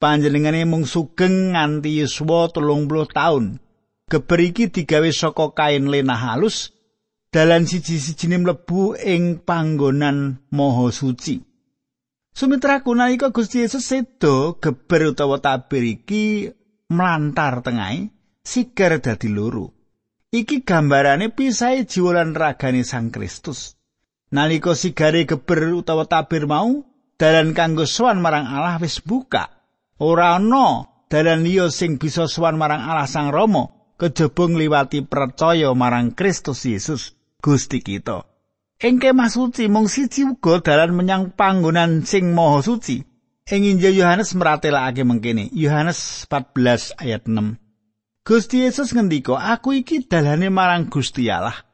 Panjenengane 0.00 0.64
mung 0.64 0.88
sugeng 0.88 1.52
nganti 1.52 2.00
yuswa 2.00 2.48
30 2.48 3.12
taun. 3.12 3.60
Geber 4.08 4.40
iki 4.40 4.72
digawe 4.72 5.12
saka 5.12 5.52
kain 5.52 5.92
lena 5.92 6.16
halus 6.16 6.72
dalan 7.28 7.68
siji-sijine 7.68 8.40
mlebu 8.40 8.96
ing 8.96 9.44
panggonan 9.44 10.48
maha 10.48 10.88
suci. 10.88 11.44
Sumitra 12.32 12.80
kunalika 12.80 13.28
Gusti 13.36 13.68
Yesus 13.68 13.84
sedo 13.84 14.56
geber 14.64 15.12
utawa 15.12 15.44
tabir 15.44 15.92
iki 15.92 16.48
mlantar 16.88 17.60
tengahe 17.60 18.08
sigar 18.40 18.96
dadi 19.04 19.28
loro. 19.28 19.76
Iki 20.32 20.64
gambarane 20.64 21.28
pisahe 21.36 21.84
jiwa 21.84 22.16
lan 22.16 22.32
ragane 22.32 22.80
Sang 22.80 23.12
Kristus. 23.12 23.76
Nalika 24.32 24.72
sigare 24.72 25.28
geber 25.28 25.76
utawa 25.76 26.08
tabir 26.08 26.48
mau, 26.48 26.88
dalan 27.20 27.52
kanggo 27.52 27.84
sowan 27.84 28.24
marang 28.24 28.48
Allah 28.48 28.80
wis 28.80 29.04
buka. 29.04 29.52
Ora 30.00 30.40
ana 30.40 30.88
dalan 31.12 31.44
liya 31.44 31.68
sing 31.68 32.00
bisa 32.00 32.24
sowan 32.24 32.56
marang 32.56 32.80
Allah 32.80 33.04
Sang 33.04 33.28
Rama 33.28 33.68
kejaba 34.00 34.48
ngliwati 34.48 35.04
percaya 35.04 35.68
marang 35.76 36.16
Kristus 36.16 36.64
Yesus 36.64 37.12
Gusti 37.44 37.84
kita. 37.84 38.24
Ing 38.80 38.98
kemah 38.98 39.30
suci 39.30 39.68
mung 39.68 39.86
siji 39.86 40.26
uga 40.26 40.64
dalan 40.64 40.96
menyang 40.96 41.36
panggonan 41.36 42.02
sing 42.02 42.32
maha 42.32 42.64
suci. 42.64 43.04
Ing 43.52 43.62
Injil 43.68 44.00
Yohanes 44.00 44.32
mratelakake 44.32 45.04
mengkene, 45.04 45.52
Yohanes 45.52 46.24
14 46.30 46.96
ayat 46.96 47.28
6. 47.28 47.60
Gusti 48.24 48.64
Yesus 48.64 48.94
ngendika, 48.96 49.36
"Aku 49.36 49.76
iki 49.76 50.08
dalane 50.08 50.48
marang 50.48 50.88
Gusti 50.88 51.28
Allah." 51.28 51.68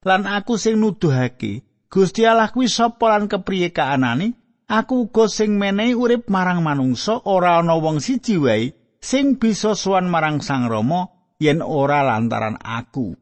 Lan 0.00 0.24
aku 0.24 0.56
sing 0.56 0.80
nuduhake, 0.80 1.69
Gusti 1.90 2.22
Allah 2.22 2.54
kuwi 2.54 2.70
sapa 2.70 3.10
lan 3.10 3.26
kepriye 3.26 3.74
kaanane? 3.74 4.38
Aku 4.70 5.10
uga 5.10 5.26
sing 5.26 5.58
menehi 5.58 5.98
urip 5.98 6.30
marang 6.30 6.62
manungsa, 6.62 7.18
ora 7.26 7.58
ana 7.58 7.74
wong 7.74 7.98
siji 7.98 8.38
wae 8.38 8.70
sing 9.02 9.42
bisa 9.42 9.74
sowan 9.74 10.06
marang 10.06 10.38
Sang 10.38 10.70
Rama 10.70 11.10
yen 11.42 11.58
ora 11.58 12.06
lantaran 12.06 12.54
aku. 12.62 13.18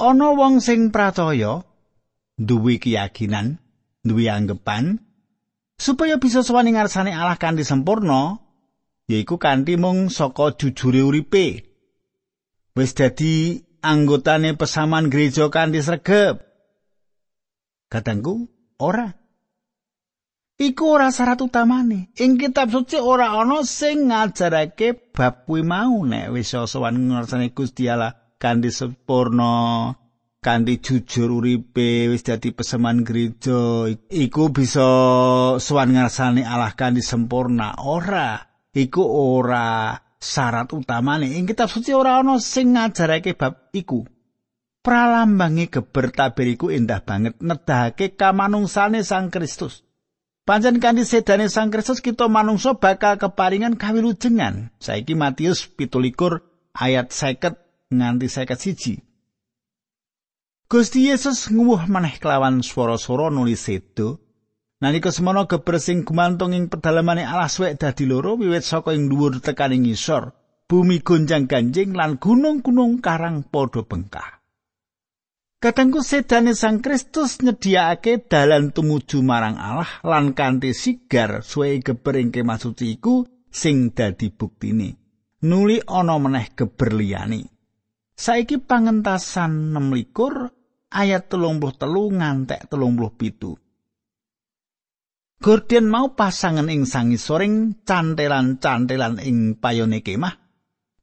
Ana 0.00 0.32
wong 0.32 0.64
sing 0.64 0.88
pracaya 0.88 1.60
duwe 2.40 2.80
keyakinan, 2.80 3.60
duwe 4.00 4.32
anggepan 4.32 4.96
supaya 5.76 6.16
bisa 6.16 6.40
sowan 6.40 6.72
ing 6.72 6.80
ngarsane 6.80 7.12
Allah 7.12 7.36
kanthi 7.36 7.68
sempurna, 7.68 8.40
yaiku 9.04 9.36
kanthi 9.36 9.76
mung 9.76 10.08
saka 10.08 10.56
jujure 10.56 11.04
uripe. 11.04 11.68
Wis 12.72 12.96
dadi 12.96 13.60
anggotane 13.84 14.56
pesaman 14.56 15.12
gereja 15.12 15.52
kanthi 15.52 15.84
sregep. 15.84 16.49
Katangku, 17.90 18.46
ora. 18.78 19.10
Iku 20.60 20.84
ora 20.94 21.10
syarat 21.10 21.42
utamane. 21.42 22.14
Ing 22.22 22.38
kitab 22.38 22.70
suci 22.70 23.00
ora 23.02 23.34
ana 23.34 23.66
sing 23.66 24.12
ngajarake 24.12 25.10
bab 25.16 25.48
kuwi 25.48 25.66
mau 25.66 26.04
nek 26.06 26.30
wis 26.30 26.52
sowan 26.52 27.10
ngarsane 27.10 27.50
Gusti 27.50 27.90
Allah 27.90 28.14
kanthi 28.38 28.70
sempurna. 28.70 29.96
kanthi 30.40 30.80
jujur 30.80 31.28
uripe 31.36 32.08
wis 32.08 32.24
dadi 32.24 32.48
peseman 32.56 33.04
gereja 33.04 33.92
iku 34.08 34.48
bisa 34.48 34.88
sowan 35.60 35.92
ngarsane 35.92 36.40
Allah 36.48 36.72
kanthi 36.72 37.04
sempurna 37.04 37.76
ora 37.84 38.40
iku 38.72 39.04
ora 39.04 40.00
syarat 40.16 40.72
utamane 40.72 41.28
ing 41.36 41.44
kitab 41.44 41.68
suci 41.68 41.92
ora 41.92 42.24
ana 42.24 42.40
sing 42.40 42.72
ngajarake 42.72 43.36
bab 43.36 43.68
iku 43.76 44.00
pralambange 44.80 45.68
geber 45.68 46.08
tabir 46.12 46.56
iku 46.56 46.72
endah 46.72 47.04
banget 47.04 47.36
nedahake 47.40 48.16
kamanungsane 48.16 49.04
Sang 49.04 49.28
Kristus 49.28 49.84
Pancen 50.48 50.80
kanthi 50.80 51.04
sedane 51.04 51.52
Sang 51.52 51.68
Kristus 51.68 52.00
kita 52.00 52.26
manungsa 52.32 52.80
bakal 52.80 53.20
keparingan 53.20 53.76
kawilujengan 53.76 54.72
saiki 54.80 55.12
Matius 55.12 55.68
17 55.76 56.16
ayat 56.72 57.12
50 57.12 57.92
nganti 57.92 58.26
51 58.26 59.10
Gusti 60.70 61.10
Yesus 61.10 61.50
nguwuh 61.50 61.90
maneh 61.90 62.22
kelawan 62.22 62.62
swara-swara 62.62 63.26
nulis 63.34 63.58
sedo. 63.66 64.22
Nalika 64.78 65.10
semono 65.10 65.50
geber 65.50 65.82
sing 65.82 66.06
gumantung 66.06 66.54
ing 66.54 66.70
pedalamane 66.70 67.26
Allah 67.26 67.50
suwek 67.50 67.74
dadi 67.74 68.06
loro 68.06 68.38
wiwit 68.38 68.62
saka 68.62 68.94
ing 68.94 69.10
dhuwur 69.10 69.42
tekaning 69.42 69.82
ngisor, 69.82 70.30
bumi 70.70 71.02
gonjang-ganjing 71.02 71.90
lan 71.90 72.22
gunung-gunung 72.22 73.02
karang 73.02 73.42
padha 73.42 73.82
bengkah. 73.82 74.39
Kadangku 75.60 76.00
sedane 76.00 76.56
Sang 76.56 76.80
Kristus 76.80 77.44
nyediakake 77.44 78.24
dalan 78.24 78.72
tumuju 78.72 79.20
marang 79.20 79.60
Allah 79.60 80.00
lan 80.08 80.32
kanthi 80.32 80.72
sigar 80.72 81.44
suwe 81.44 81.84
geber 81.84 82.16
ing 82.16 82.32
kemah 82.32 82.56
suci 82.56 82.96
iku 82.96 83.28
sing 83.44 83.92
dadi 83.92 84.32
buktine. 84.32 84.96
Nuli 85.44 85.76
ana 85.84 86.16
meneh 86.16 86.56
geber 86.56 86.96
liyane. 86.96 87.44
Saiki 88.16 88.56
pangentasan 88.56 89.76
6 89.76 90.96
ayat 90.96 91.28
telung 91.28 91.60
puluh 91.60 91.76
telu 91.76 92.08
ngantek 92.08 92.64
telung 92.72 92.96
puluh 92.96 93.12
mau 95.84 96.16
pasangan 96.16 96.72
ing 96.72 96.88
sangi 96.88 97.20
soring 97.20 97.84
cantelan-cantelan 97.84 99.20
ing 99.20 99.60
payone 99.60 100.00
kemah. 100.00 100.40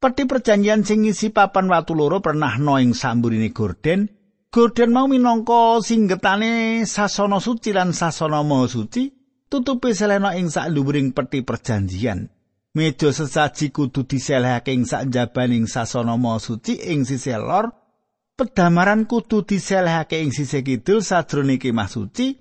Peti 0.01 0.25
perjanjian 0.25 0.81
sing 0.81 1.05
ngisi 1.05 1.29
papan 1.29 1.69
watu 1.69 1.93
loro 1.93 2.25
pernah 2.25 2.57
no 2.57 2.81
ing 2.81 2.97
samburine 2.97 3.53
gorden. 3.53 4.16
Gorden 4.57 4.89
mau 4.89 5.05
minangka 5.05 5.77
singgetane 5.85 6.81
sasana 6.81 7.37
suci 7.37 7.77
lan 7.77 7.93
sasana 7.93 8.41
maha 8.41 8.65
suci. 8.65 9.13
Tutupi 9.45 9.93
selena 9.93 10.33
ing 10.33 10.49
sak 10.49 10.73
luburing 10.73 11.13
peti 11.13 11.45
perjanjian. 11.45 12.25
Meja 12.73 13.13
sesaji 13.13 13.69
kudu 13.69 14.09
diselehake 14.09 14.73
ing 14.73 14.89
sak 14.89 15.13
jabaning 15.13 15.69
sasana 15.69 16.17
maha 16.17 16.41
suci 16.41 16.73
ing 16.89 17.05
sisih 17.05 17.37
lor 17.37 17.69
pedamaran 18.33 19.05
kudu 19.05 19.45
diselehake 19.45 20.25
ing 20.25 20.33
sisih 20.33 20.65
kidul 20.65 21.05
sajroning 21.05 21.61
kemah 21.61 21.85
suci 21.85 22.33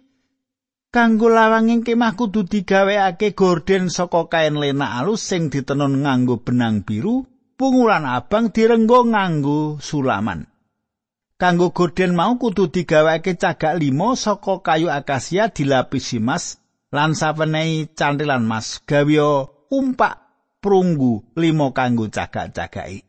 kanggo 0.89 1.29
lawanging 1.29 1.85
kemah 1.85 2.17
kudu 2.17 2.49
digawekake 2.49 3.37
gorden 3.37 3.93
saka 3.93 4.25
kain 4.33 4.57
lena 4.57 4.97
alus 5.05 5.21
sing 5.21 5.53
ditenun 5.53 6.01
nganggo 6.01 6.41
benang 6.41 6.81
biru 6.81 7.29
pungulan 7.61 8.09
abang 8.09 8.49
direnggo 8.49 9.05
nganggo 9.05 9.77
sulaman 9.85 10.56
kanggo 11.37 11.73
gorden 11.77 12.17
mau 12.17 12.37
kudu 12.41 12.73
digawekake 12.73 13.37
cagak 13.37 13.77
limo 13.77 14.17
saka 14.17 14.65
kayu 14.65 14.89
akasia 14.89 15.53
dilapisi 15.53 16.19
mas 16.21 16.61
lan 16.93 17.13
sapenehi 17.13 17.93
cantilan 17.93 18.45
mas 18.45 18.81
gawe 18.89 19.49
umpak 19.69 20.15
prunggu 20.65 21.23
limo 21.37 21.77
kanggo 21.77 22.09
cagak-cagaki 22.09 23.05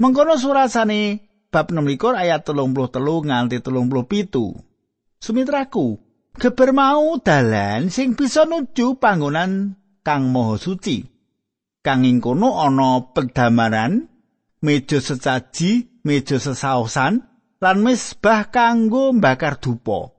mengkono 0.00 0.34
surasane 0.40 1.30
bab 1.50 1.74
16 1.74 2.14
ayat 2.14 2.46
33 2.46 3.26
nganti 3.26 3.58
37. 3.58 5.20
Sumitraku, 5.20 6.00
geber 6.38 6.70
mau 6.72 7.18
dalan 7.20 7.92
sing 7.92 8.16
bisa 8.16 8.46
nuju 8.48 8.96
panggonan 8.96 9.76
kang 10.00 10.32
maha 10.32 10.56
suci. 10.56 11.04
Kang 11.84 12.06
ing 12.08 12.24
kono 12.24 12.60
ana 12.60 13.12
pedamaran, 13.12 14.08
meja 14.64 15.00
sesaji, 15.00 16.00
meja 16.04 16.36
sesaosan, 16.40 17.24
lan 17.60 17.84
misbah 17.84 18.48
kanggo 18.48 19.12
mbakar 19.12 19.60
dupa. 19.60 20.16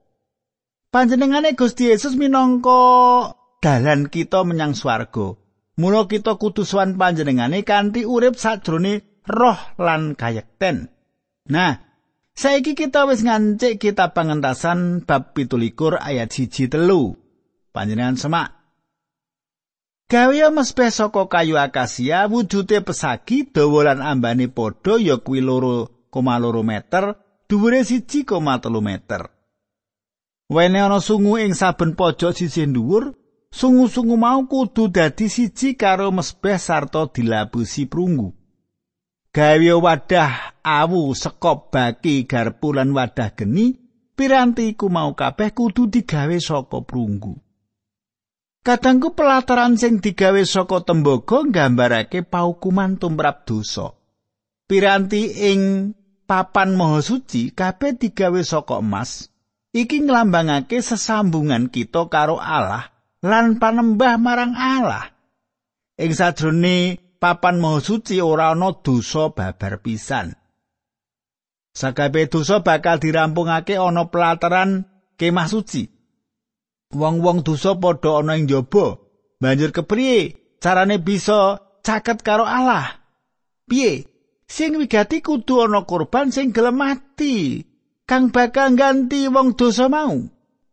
Panjenengane 0.94 1.58
Gusti 1.58 1.90
Yesus 1.90 2.14
minangka 2.14 3.34
dalan 3.60 4.08
kita 4.08 4.46
menyang 4.46 4.78
swarga. 4.78 5.34
Mula 5.82 6.06
kita 6.06 6.38
kudu 6.38 6.62
sowan 6.62 7.00
panjenengane 7.00 7.66
kanthi 7.66 8.06
urip 8.06 8.38
sajroning 8.38 9.02
roh 9.26 9.58
lan 9.82 10.14
kayekten. 10.14 10.94
Nah, 11.50 11.82
saiki 12.38 12.78
kita 12.78 13.10
wis 13.10 13.26
ngancik 13.26 13.82
kitab 13.82 14.14
pangentasan 14.14 15.02
bab 15.08 15.34
17 15.34 15.98
ayat 15.98 16.30
1 16.30 16.70
telu. 16.70 17.18
Panjenengan 17.72 18.20
semak. 18.20 18.62
Gawe 20.12 20.52
mesbeh 20.52 20.92
saka 20.92 21.24
kayu 21.32 21.56
akasia 21.56 22.28
wujude 22.28 22.84
pesagi 22.84 23.48
dawa 23.48 23.96
lan 23.96 24.04
ambane 24.04 24.52
padha 24.52 25.00
ya 25.00 25.24
kuwi 25.24 25.40
loro 25.40 25.88
koma 26.12 26.36
loro 26.36 26.68
meter, 26.68 27.16
dhuwure 27.52 27.84
siji 27.84 28.24
koma 28.24 28.56
telu 28.64 28.80
meter. 28.80 29.28
Wene 30.48 30.80
ana 30.80 31.04
sungu 31.04 31.36
ing 31.44 31.52
saben 31.52 31.92
pojok 32.00 32.32
sisih 32.32 32.72
dhuwur, 32.72 33.12
sungu-sungu 33.52 34.16
mau 34.16 34.48
kudu 34.48 34.88
dadi 34.88 35.28
siji 35.28 35.76
karo 35.76 36.08
mesbeh 36.16 36.56
sarta 36.56 37.12
dilabusi 37.12 37.84
prunggu. 37.92 38.32
gawe 39.32 39.72
wadah 39.80 40.60
awu 40.60 41.16
sekop 41.16 41.72
baki 41.72 42.28
garpu 42.28 42.76
lan 42.76 42.92
wadah 42.92 43.32
geni 43.32 43.80
piranti 44.12 44.76
iku 44.76 44.92
mau 44.92 45.16
kabeh 45.16 45.56
kudu 45.56 45.88
digawe 45.88 46.36
saka 46.36 46.84
prunggu 46.84 47.40
kadangku 48.60 49.16
pelataran 49.16 49.80
sing 49.80 50.04
digawe 50.04 50.44
saka 50.44 50.84
tembaga 50.84 51.48
nggambarake 51.48 52.28
paukuman 52.28 53.00
tumrap 53.00 53.48
dosa 53.48 53.96
piranti 54.68 55.32
ing 55.48 55.62
papan 56.32 56.80
maha 56.80 57.04
suci 57.04 57.52
kabeh 57.52 58.00
digawe 58.00 58.40
saka 58.40 58.80
emas 58.80 59.28
iki 59.76 60.00
nglambangake 60.08 60.80
sesambungan 60.80 61.68
kita 61.68 62.08
karo 62.08 62.40
Allah 62.40 62.88
lan 63.20 63.60
panembah 63.60 64.16
marang 64.16 64.56
Allah 64.56 65.12
ing 66.00 66.16
sajroning 66.16 66.96
papan 67.22 67.62
maha 67.62 67.78
suci 67.84 68.18
ora 68.18 68.58
ana 68.58 68.74
dosa 68.82 69.30
babar 69.30 69.78
pisan. 69.86 70.34
Sakabeh 71.72 72.28
dosa 72.28 72.66
bakal 72.66 72.98
dirampungake 72.98 73.78
ana 73.78 74.10
pelataran 74.10 74.90
kemah 75.16 75.48
suci. 75.48 75.88
Wong-wong 76.92 77.46
dosa 77.46 77.78
padha 77.78 78.20
ana 78.20 78.36
ing 78.36 78.50
njaba. 78.50 79.00
Banjur 79.40 79.72
kepriye 79.72 80.36
carane 80.60 81.00
bisa 81.00 81.62
caket 81.86 82.20
karo 82.26 82.44
Allah? 82.44 83.00
Piye? 83.70 84.11
Sing 84.52 84.76
wigati 84.76 85.24
kudu 85.24 85.64
ana 85.64 85.88
korban 85.88 86.28
sing 86.36 86.52
gelem 86.52 86.84
mati. 86.84 87.64
Kang 88.04 88.36
bakal 88.36 88.76
ganti 88.76 89.32
wong 89.32 89.56
dosa 89.56 89.88
mau. 89.88 90.20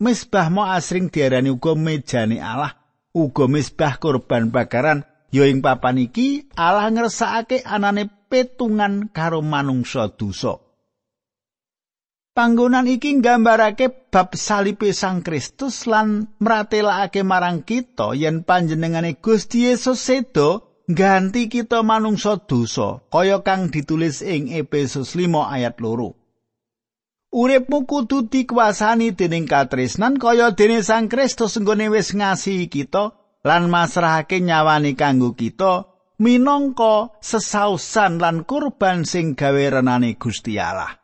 Misbah 0.03 0.51
mau 0.51 0.67
asring 0.67 1.11
diarani 1.15 1.51
uga 1.55 1.79
mejane 1.79 2.39
Allah, 2.43 2.75
uga 3.15 3.51
misbah 3.51 3.99
korban 3.99 4.51
bakaran 4.51 5.07
Ya 5.29 5.45
ing 5.45 5.61
papan 5.61 6.01
iki 6.01 6.49
Allah 6.57 6.89
ngersakake 6.89 7.61
anane 7.61 8.09
petungan 8.33 9.13
karo 9.13 9.45
manungsa 9.45 10.09
dosa. 10.09 10.57
Panggonan 12.33 12.89
iki 12.89 13.19
nggambarake 13.19 14.09
bab 14.09 14.33
salipe 14.39 14.95
Sang 14.95 15.21
Kristus 15.27 15.85
lan 15.85 16.33
mratelakake 16.41 17.27
marang 17.27 17.67
kita 17.67 18.15
yen 18.17 18.47
panjenengane 18.47 19.19
Gusti 19.21 19.69
Yesus 19.69 20.01
seda 20.01 20.63
ganti 20.89 21.53
kita 21.53 21.85
manungsa 21.85 22.41
dosa 22.41 23.05
kaya 23.13 23.45
kang 23.45 23.69
ditulis 23.69 24.25
ing 24.25 24.49
Efesus 24.49 25.13
5 25.13 25.29
ayat 25.45 25.77
loro. 25.85 26.17
Uripmu 27.29 27.85
kudu 27.85 28.25
dikuasani 28.33 29.13
dening 29.13 29.45
katresnan 29.45 30.17
kaya 30.17 30.57
dene 30.57 30.81
Sang 30.81 31.13
Kristus 31.13 31.61
nggone 31.61 31.93
wis 31.93 32.17
ngasihi 32.17 32.73
kita 32.73 33.13
lan 33.45 33.69
masrahake 33.69 34.41
nyawani 34.41 34.97
kanggo 34.97 35.37
kita 35.37 35.85
minangka 36.17 37.13
sesausan 37.21 38.17
lan 38.17 38.49
kurban 38.49 39.05
sing 39.05 39.37
gawe 39.37 39.65
renane 39.77 40.17
Gusti 40.17 40.57
Allah. 40.57 40.97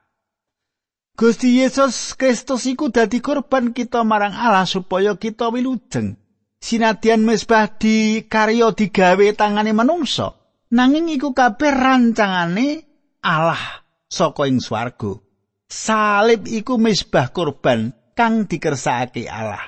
Gusti 1.15 1.61
Yesus 1.61 2.17
Kristus 2.17 2.65
iku 2.67 2.89
dadi 2.89 3.21
korban 3.21 3.77
kita 3.77 4.01
marang 4.03 4.33
Allah 4.33 4.65
supaya 4.65 5.15
kita 5.21 5.53
wilujeng. 5.53 6.24
Sinadyan 6.65 7.29
mesbah 7.29 7.77
di 7.77 8.25
karya 8.25 8.73
digawe 8.73 9.27
tangane 9.37 9.77
manungsa, 9.77 10.33
nanging 10.73 11.13
iku 11.13 11.37
kabeh 11.37 11.69
rancangane 11.69 12.89
Allah 13.21 13.85
saka 14.09 14.49
ing 14.49 14.65
swarga. 14.65 15.21
Salib 15.69 16.49
iku 16.49 16.81
mesbah 16.81 17.37
korban 17.37 17.93
kang 18.17 18.49
dikersakake 18.49 19.29
Allah. 19.29 19.61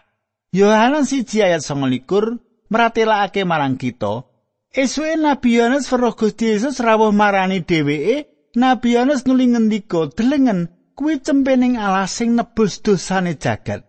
Yohanes 0.56 1.12
1 1.12 1.28
ayat 1.44 1.60
29 1.60 2.72
meratelakake 2.72 3.44
marang 3.44 3.76
kita, 3.76 4.24
Esuwe 4.72 5.20
Nabi 5.20 5.60
Yohanes 5.60 5.92
weruh 5.92 6.16
Gusti 6.16 6.48
Yesus 6.48 6.80
rawuh 6.80 7.12
marani 7.12 7.60
dheweke, 7.60 8.32
Nabi 8.56 8.96
Yohanes 8.96 9.28
nuli 9.28 9.52
ngendika, 9.52 10.08
"Delengen 10.16 10.72
kuwi 10.96 11.20
cempening 11.20 11.76
Allah 11.76 12.08
sing 12.08 12.32
nebus 12.32 12.80
dosane 12.80 13.36
jagat. 13.36 13.84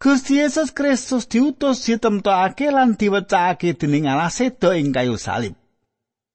Gusti 0.00 0.40
Yesus 0.40 0.72
Kristus 0.72 1.28
diutus 1.28 1.84
ditemtokake 1.84 2.72
lan 2.72 2.96
diwecakake 2.96 3.76
dening 3.76 4.08
Allah 4.08 4.32
seda 4.32 4.72
ing 4.72 4.96
kayu 4.96 5.20
salib. 5.20 5.52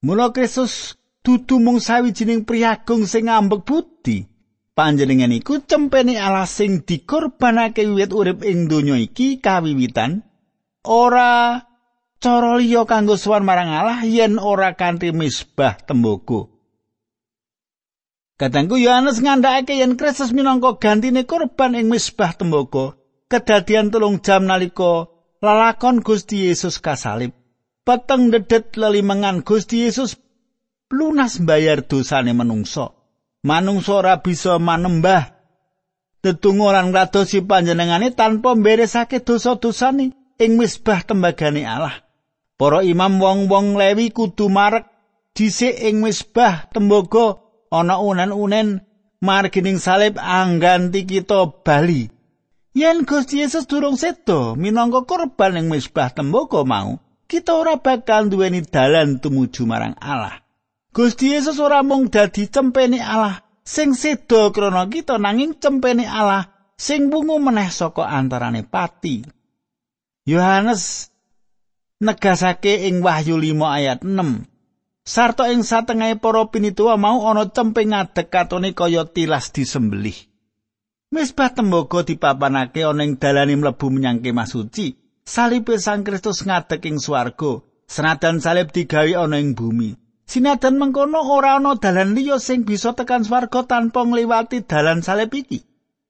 Mula 0.05 0.29
Kristus 0.29 1.01
dudu 1.25 1.57
mung 1.57 1.81
sawijining 1.81 2.45
priagung 2.45 3.09
sing 3.09 3.25
ngambek 3.25 3.65
budi. 3.65 4.29
Panjenengan 4.77 5.33
iku 5.33 5.65
cempene 5.65 6.13
Allah 6.21 6.45
sing 6.45 6.85
dikorbanake 6.85 7.89
wiwit 7.89 8.13
urip 8.13 8.45
ing 8.45 8.69
donya 8.69 9.01
iki 9.01 9.41
kawiwitan 9.41 10.21
ora 10.85 11.65
cara 12.21 12.61
liya 12.61 12.85
kanggo 12.85 13.17
suwan 13.17 13.49
marang 13.49 13.73
Allah 13.73 14.05
yen 14.05 14.37
ora 14.37 14.77
kanthi 14.77 15.09
misbah 15.09 15.81
tembogo. 15.81 16.53
Kadangku 18.37 18.77
Yohanes 18.77 19.25
ngandhakake 19.25 19.73
yen 19.81 19.97
Kristus 19.97 20.29
minangka 20.37 20.77
gantine 20.77 21.25
korban 21.25 21.73
ing 21.73 21.89
misbah 21.89 22.37
tembaga, 22.37 22.99
kedadian 23.31 23.89
tulung 23.89 24.21
jam 24.21 24.45
nalika 24.45 25.09
lalakon 25.41 26.01
Gusti 26.01 26.49
Yesus 26.49 26.81
kasalib. 26.81 27.33
Peteng 27.85 28.33
dedet 28.33 28.73
lelimengan 28.73 29.45
Gusti 29.45 29.85
Yesus 29.85 30.17
lunas 30.89 31.37
bayar 31.37 31.85
dosane 31.85 32.33
manungsa. 32.33 32.97
Manungsa 33.45 34.01
ora 34.01 34.25
bisa 34.25 34.57
manembah 34.57 35.37
tetunggu 36.25 36.73
lan 36.73 36.89
ngladosi 36.89 37.45
panjenengane 37.45 38.09
tanpa 38.17 38.57
mberesake 38.57 39.21
dosa-dosane 39.21 40.17
ing 40.41 40.51
misbah 40.57 41.05
tembagane 41.05 41.61
Allah. 41.61 42.01
Para 42.57 42.81
imam 42.81 43.21
wong-wong 43.21 43.77
Lewi 43.77 44.09
kudu 44.09 44.49
marek 44.49 44.89
dhisik 45.37 45.77
ing 45.77 46.01
misbah 46.01 46.65
tembaga 46.73 47.37
ana 47.69 48.01
unen-unen 48.01 48.81
margining 49.21 49.77
salib 49.77 50.17
angganti 50.17 51.05
kita 51.05 51.61
bali. 51.61 52.14
Yen 52.75 53.07
Gusti 53.07 53.39
Yesus 53.39 53.71
durung 53.71 53.95
sedo 53.95 54.59
minangka 54.59 55.07
korban 55.07 55.55
ing 55.55 55.71
misbah 55.71 56.11
tembaga 56.11 56.67
mau, 56.67 56.99
kita 57.23 57.55
ora 57.55 57.79
bakal 57.79 58.27
duweni 58.27 58.67
dalan 58.67 59.23
tumuju 59.23 59.63
marang 59.63 59.95
Allah. 59.95 60.43
Gusti 60.91 61.31
Yesus 61.31 61.55
ora 61.63 61.87
mung 61.87 62.11
dadi 62.11 62.51
cempeni 62.51 62.99
Allah 62.99 63.39
sing 63.63 63.95
sedo 63.95 64.51
krana 64.51 64.91
kita 64.91 65.15
nanging 65.15 65.55
cempeni 65.55 66.03
Allah 66.03 66.51
sing 66.75 67.07
wungu 67.07 67.39
meneh 67.39 67.71
saka 67.71 68.11
antarane 68.11 68.67
pati. 68.67 69.23
Yohanes 70.27 71.15
negasake 72.03 72.91
ing 72.91 72.99
Wahyu 72.99 73.39
5 73.39 73.55
ayat 73.71 74.03
6. 74.03 74.51
Sarta 75.07 75.47
ing 75.47 75.63
satengahe 75.63 76.19
para 76.19 76.43
pinituwa 76.51 76.99
mau 76.99 77.23
ana 77.23 77.47
cemping 77.47 77.95
ngadeg 77.95 78.27
katone 78.27 78.75
kaya 78.75 79.07
tilas 79.07 79.55
disembelih. 79.55 80.34
Misbah 81.15 81.55
tembaga 81.55 82.03
dipapanake 82.03 82.83
ana 82.83 83.07
ing 83.07 83.15
dalane 83.15 83.55
mlebu 83.55 83.87
menyang 83.87 84.19
kemah 84.19 84.43
suci. 84.43 84.99
Salib 85.23 85.71
Sang 85.79 86.03
Kristus 86.03 86.43
ngadeg 86.43 86.83
ing 86.83 86.99
swarga. 86.99 87.63
Senajan 87.87 88.43
salib 88.43 88.75
digawe 88.75 89.23
ana 89.23 89.39
ing 89.39 89.55
bumi. 89.55 89.95
Sinadan 90.27 90.75
mengkono 90.75 91.23
ora 91.23 91.55
ana 91.55 91.79
dalan 91.79 92.19
liya 92.19 92.35
sing 92.35 92.67
bisa 92.67 92.91
tekan 92.91 93.23
swarga 93.23 93.63
tanpa 93.63 94.03
ngliwati 94.03 94.67
dalan 94.67 94.99
salib 94.99 95.31
iki. 95.31 95.63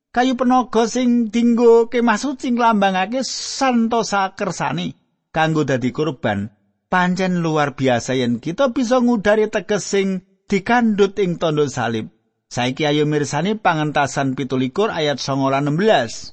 Kayu 0.09 0.33
penaga 0.33 0.89
sing 0.89 1.29
dinggo 1.29 1.85
kemah 1.85 2.17
suci 2.17 2.57
nglambangake 2.57 3.21
santosa 3.21 4.33
kersane 4.33 4.97
kanggo 5.35 5.67
dadi 5.67 5.91
kurban 5.91 6.49
pancen 6.87 7.43
luar 7.43 7.75
biasa 7.75 8.15
yen 8.15 8.39
kita 8.39 8.71
bisa 8.71 9.03
ngudari 9.03 9.51
teges 9.51 9.83
sing 9.83 10.23
dikandut 10.49 11.13
ing 11.19 11.35
tondo 11.37 11.67
salib. 11.69 12.14
Saiki 12.55 12.87
ayo 12.87 13.03
mirsani 13.03 13.59
pangentasan 13.59 14.31
pitulikur 14.31 14.87
ayat 14.87 15.19
songola 15.19 15.59
16. 15.59 16.31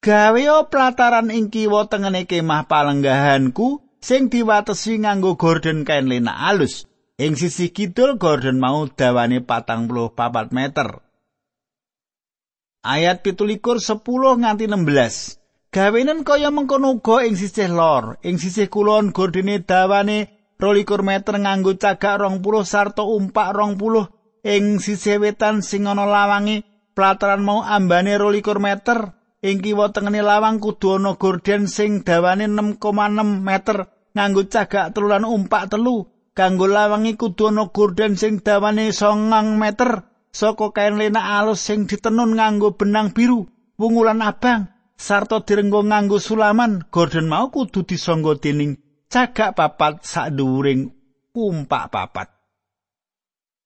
Gaweo 0.00 0.72
pelataran 0.72 1.28
ing 1.28 1.52
kiwa 1.52 1.84
tengene 1.84 2.24
kemah 2.24 2.64
palenggahanku 2.64 3.84
sing 4.00 4.32
diwatesi 4.32 5.04
nganggo 5.04 5.36
gorden 5.36 5.84
kain 5.84 6.08
lena 6.08 6.48
alus. 6.48 6.88
Ing 7.20 7.36
sisi 7.36 7.68
kidul 7.76 8.16
gorden 8.16 8.56
mau 8.56 8.88
dawane 8.88 9.44
patang 9.44 9.84
puluh 9.84 10.16
papat 10.16 10.48
meter. 10.48 11.04
Ayat 12.80 13.20
pitulikur 13.20 13.84
10 13.84 14.00
nganti 14.40 14.64
16. 14.64 15.76
Gawenen 15.76 16.24
kaya 16.24 16.48
mengkono 16.48 16.96
uga 16.96 17.28
ing 17.28 17.36
sisih 17.36 17.68
lor, 17.68 18.16
ing 18.24 18.40
sisih 18.40 18.72
kulon 18.72 19.12
gordene 19.12 19.60
dawane 19.60 20.32
22 20.56 21.04
meter 21.04 21.36
nganggo 21.36 21.76
cagak 21.76 22.16
20 22.16 22.64
sarta 22.64 23.04
umpak 23.04 23.52
20 23.52 24.21
ing 24.42 24.82
sisih 24.82 25.22
wetan 25.22 25.62
sing 25.62 25.86
ana 25.86 26.02
lawange 26.02 26.66
plataran 26.98 27.42
mau 27.42 27.62
ambane 27.62 28.18
22 28.18 28.58
meter. 28.58 28.98
Ing 29.42 29.58
kiwa 29.58 29.90
tengene 29.90 30.22
lawang 30.22 30.62
kudu 30.62 31.02
ana 31.02 31.18
gorden 31.18 31.66
sing 31.66 32.06
dawane 32.06 32.46
6,6 32.46 32.78
meter 33.42 33.90
nganggo 34.14 34.42
cagak 34.46 34.94
telulan 34.94 35.26
umpak 35.26 35.66
telu. 35.66 36.06
Kanggo 36.30 36.70
lawange 36.70 37.18
kudu 37.18 37.50
ana 37.50 37.66
gorden 37.74 38.14
sing 38.14 38.38
dawane 38.38 38.94
9 38.94 39.58
meter. 39.58 40.06
Saka 40.32 40.70
kain 40.70 40.96
lena 40.96 41.42
alus 41.42 41.60
sing 41.60 41.90
ditenun 41.90 42.38
nganggo 42.38 42.78
benang 42.78 43.10
biru 43.10 43.50
wungulan 43.76 44.22
abang. 44.22 44.70
Sarta 44.94 45.42
direnggo 45.42 45.82
nganggo 45.82 46.22
sulaman 46.22 46.86
gorden 46.94 47.26
mau 47.26 47.50
kudu 47.50 47.82
disangga 47.82 48.38
dening 48.38 48.78
cagak 49.10 49.58
papat 49.58 50.06
sak 50.06 50.38
dhuwuring 50.38 50.88
umpak 51.34 51.90
papat 51.90 52.41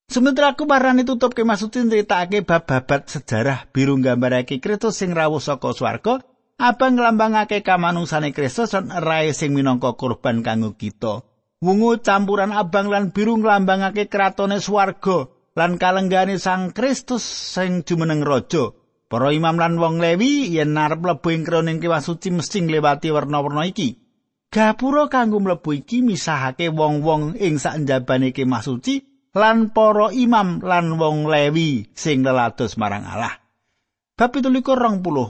Sementara 0.06 0.54
aku 0.54 0.70
marani 0.70 1.02
tutup 1.02 1.34
ke 1.34 1.42
maksudin 1.42 1.90
ceritake 1.90 2.46
bab-babat 2.46 3.10
sejarah 3.10 3.66
biru 3.74 3.98
nggambarake 3.98 4.62
Kristus 4.62 5.02
sing 5.02 5.10
rawuh 5.10 5.42
saka 5.42 5.74
swarga 5.74 6.22
apa 6.62 6.86
nglambangake 6.94 7.66
kamanungsane 7.66 8.30
Kristus 8.30 8.70
lan 8.70 8.94
rae 8.94 9.34
sing 9.34 9.50
minangka 9.50 9.98
korban 9.98 10.46
kanggo 10.46 10.78
kita 10.78 11.26
wungu 11.58 11.98
campuran 12.06 12.54
abang 12.54 12.86
lan 12.86 13.10
biru 13.10 13.34
nglambangake 13.34 14.06
kratone 14.06 14.62
swarga 14.62 15.26
lan 15.58 15.74
kalenggane 15.74 16.38
Sang 16.38 16.70
Kristus 16.70 17.26
sing 17.26 17.82
jumeneng 17.82 18.22
raja 18.22 18.70
Para 19.06 19.30
imam 19.30 19.54
lan 19.54 19.78
wong 19.78 20.02
Lewi 20.02 20.50
yen 20.50 20.74
arep 20.74 20.98
mlebu 20.98 21.30
ing 21.30 21.46
kroning 21.46 21.78
kewah 21.78 22.02
suci 22.02 22.34
mesti 22.34 22.66
ngliwati 22.66 23.14
werna-werna 23.14 23.62
iki. 23.62 24.02
Gapura 24.50 25.06
kanggo 25.06 25.38
mlebu 25.38 25.78
iki 25.78 26.02
misahake 26.02 26.74
wong-wong 26.74 27.38
ing 27.38 27.62
sakjabane 27.62 28.34
kemah 28.34 28.66
suci 28.66 29.15
lan 29.36 29.68
para 29.76 30.08
imam 30.16 30.64
lan 30.64 30.96
wong 30.96 31.28
Lewi 31.28 31.92
sing 31.92 32.24
lelados 32.24 32.80
marang 32.80 33.04
Allah. 33.04 33.36
Bab 34.16 34.32
17 34.32 34.64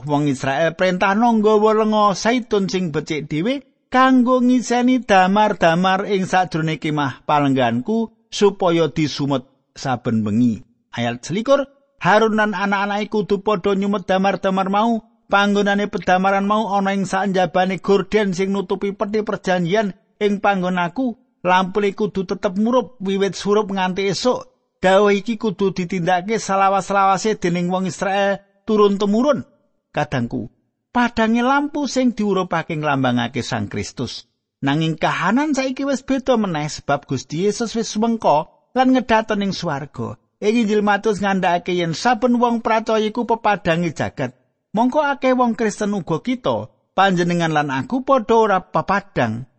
wong 0.07 0.23
Israel 0.31 0.71
perintah 0.79 1.11
nggawa 1.11 1.83
lenga 1.83 2.15
saitun 2.15 2.71
sing 2.71 2.95
becik 2.95 3.27
dhewe 3.27 3.67
kanggo 3.91 4.39
ngiseni 4.39 5.03
damar-damar 5.03 6.07
ing 6.07 6.23
sajroning 6.23 6.79
kemah 6.79 7.27
palengganku 7.27 8.15
supaya 8.31 8.87
disumet 8.87 9.43
saben 9.75 10.23
bengi. 10.23 10.63
Ayat 10.95 11.27
selikur 11.27 11.67
Harun 11.99 12.37
lan 12.39 12.53
anak-anake 12.53 13.11
kudu 13.11 13.43
padha 13.43 13.75
nyumet 13.75 14.07
damar-damar 14.07 14.71
mau. 14.71 15.03
Panggonane 15.27 15.91
pedamaran 15.91 16.47
mau 16.47 16.71
ana 16.71 16.95
ing 16.95 17.03
sanjabane 17.03 17.83
gorden 17.83 18.31
sing 18.31 18.55
nutupi 18.55 18.95
peti 18.95 19.19
perjanjian 19.27 19.91
ing 20.23 20.39
panggonaku. 20.39 21.19
Lampu 21.45 21.85
kudu 21.93 22.25
tetep 22.25 22.57
murup 22.57 22.97
wiwit 23.01 23.37
surup 23.37 23.69
nganti 23.69 24.09
esuk. 24.09 24.57
dawuh 24.81 25.13
iki 25.13 25.41
kudu 25.41 25.73
ditindakake 25.73 26.37
salawas-lawase 26.37 27.37
dening 27.41 27.69
wong 27.69 27.89
Israel 27.89 28.41
turun 28.63 29.01
temurun. 29.01 29.45
Kadangku, 29.93 30.53
padange 30.93 31.41
lampu 31.41 31.89
sing 31.89 32.13
diurupake 32.13 32.77
nglambangake 32.77 33.41
Sang 33.41 33.65
Kristus. 33.71 34.29
Nanging 34.61 34.97
kahanan 34.97 35.53
saiki 35.53 35.85
wis 35.85 36.01
beda 36.01 36.33
meneh 36.33 36.65
sebab 36.65 37.05
Gusti 37.05 37.45
Yesus 37.45 37.77
wis 37.77 37.93
wengko 37.97 38.69
lan 38.73 38.93
ngedhaton 38.93 39.45
ing 39.45 39.53
swarga. 39.53 40.17
Ing 40.37 40.65
Injil 40.65 40.85
Matius 40.85 41.21
ngandhakake 41.21 41.73
yen 41.73 41.97
saben 41.97 42.37
wong 42.37 42.61
percaya 42.61 43.01
iku 43.01 43.25
pepadange 43.25 43.93
jagat. 43.93 44.37
Mongko 44.73 45.01
akeh 45.01 45.33
wong 45.33 45.57
Kristen 45.57 45.97
uga 45.97 46.21
kita, 46.21 46.69
panjenengan 46.93 47.53
lan 47.53 47.73
aku 47.73 48.05
padha 48.05 48.35
ora 48.37 48.59
pepadang. 48.61 49.49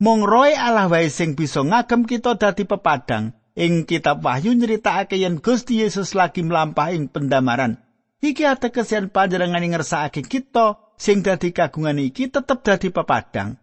Mong 0.00 0.24
roe 0.24 0.56
Allah 0.56 0.88
wae 0.88 1.12
sing 1.12 1.36
bisa 1.36 1.60
ngagem 1.60 2.08
kita 2.08 2.40
dadi 2.40 2.64
pepadang. 2.64 3.36
Ing 3.52 3.84
kitab 3.84 4.24
Wahyu 4.24 4.56
nyritakake 4.56 5.20
yen 5.20 5.44
Gusti 5.44 5.84
Yesus 5.84 6.16
lagi 6.16 6.40
mlampah 6.40 6.96
ing 6.96 7.12
pendamaran. 7.12 7.76
Iki 8.24 8.48
ateges 8.48 8.96
yen 8.96 9.12
panjenengan 9.12 9.60
ngersakake 9.60 10.24
kita 10.24 10.80
sing 10.96 11.20
dadi 11.20 11.52
kagungan 11.52 12.00
iki 12.00 12.32
tetep 12.32 12.64
dadi 12.64 12.88
pepadang. 12.88 13.60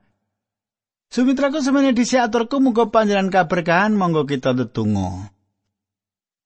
Sumitraku 1.09 1.57
semene 1.65 1.97
dhisik 1.97 2.21
aturku 2.21 2.61
muga 2.61 2.85
panjenengan 2.93 3.33
kaberkahan 3.33 3.97
monggo 3.97 4.29
kita 4.29 4.53
tetunggu. 4.53 5.33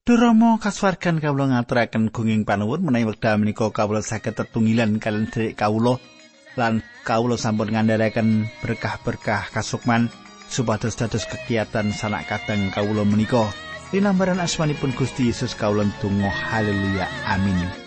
Durama 0.08 0.56
kaswargan 0.56 1.20
kawula 1.20 1.52
ngaturaken 1.52 2.16
gunging 2.16 2.48
panuwun 2.48 2.80
menawi 2.80 3.12
wekdal 3.12 3.44
menika 3.44 3.68
kawula 3.76 4.00
saged 4.00 4.40
tetunggilan 4.40 5.04
kalian 5.04 5.28
dherek 5.28 5.60
kawula 5.60 6.00
lan 6.60 6.86
kawula 7.08 7.40
sampun 7.40 7.72
ngandharaken 7.72 8.48
berkah-berkah 8.62 9.50
kasukman 9.52 10.12
supados 10.52 11.00
dados 11.00 11.24
kegiatan 11.26 11.96
sanak 11.96 12.28
kadang 12.28 12.70
kawula 12.76 13.08
menika. 13.08 13.48
Linambaran 13.92 14.40
asmanipun 14.40 14.96
Gusti 14.96 15.28
Yesus 15.28 15.56
kawula 15.56 15.88
tunggu 16.00 16.28
haleluya. 16.28 17.08
Amin 17.28 17.81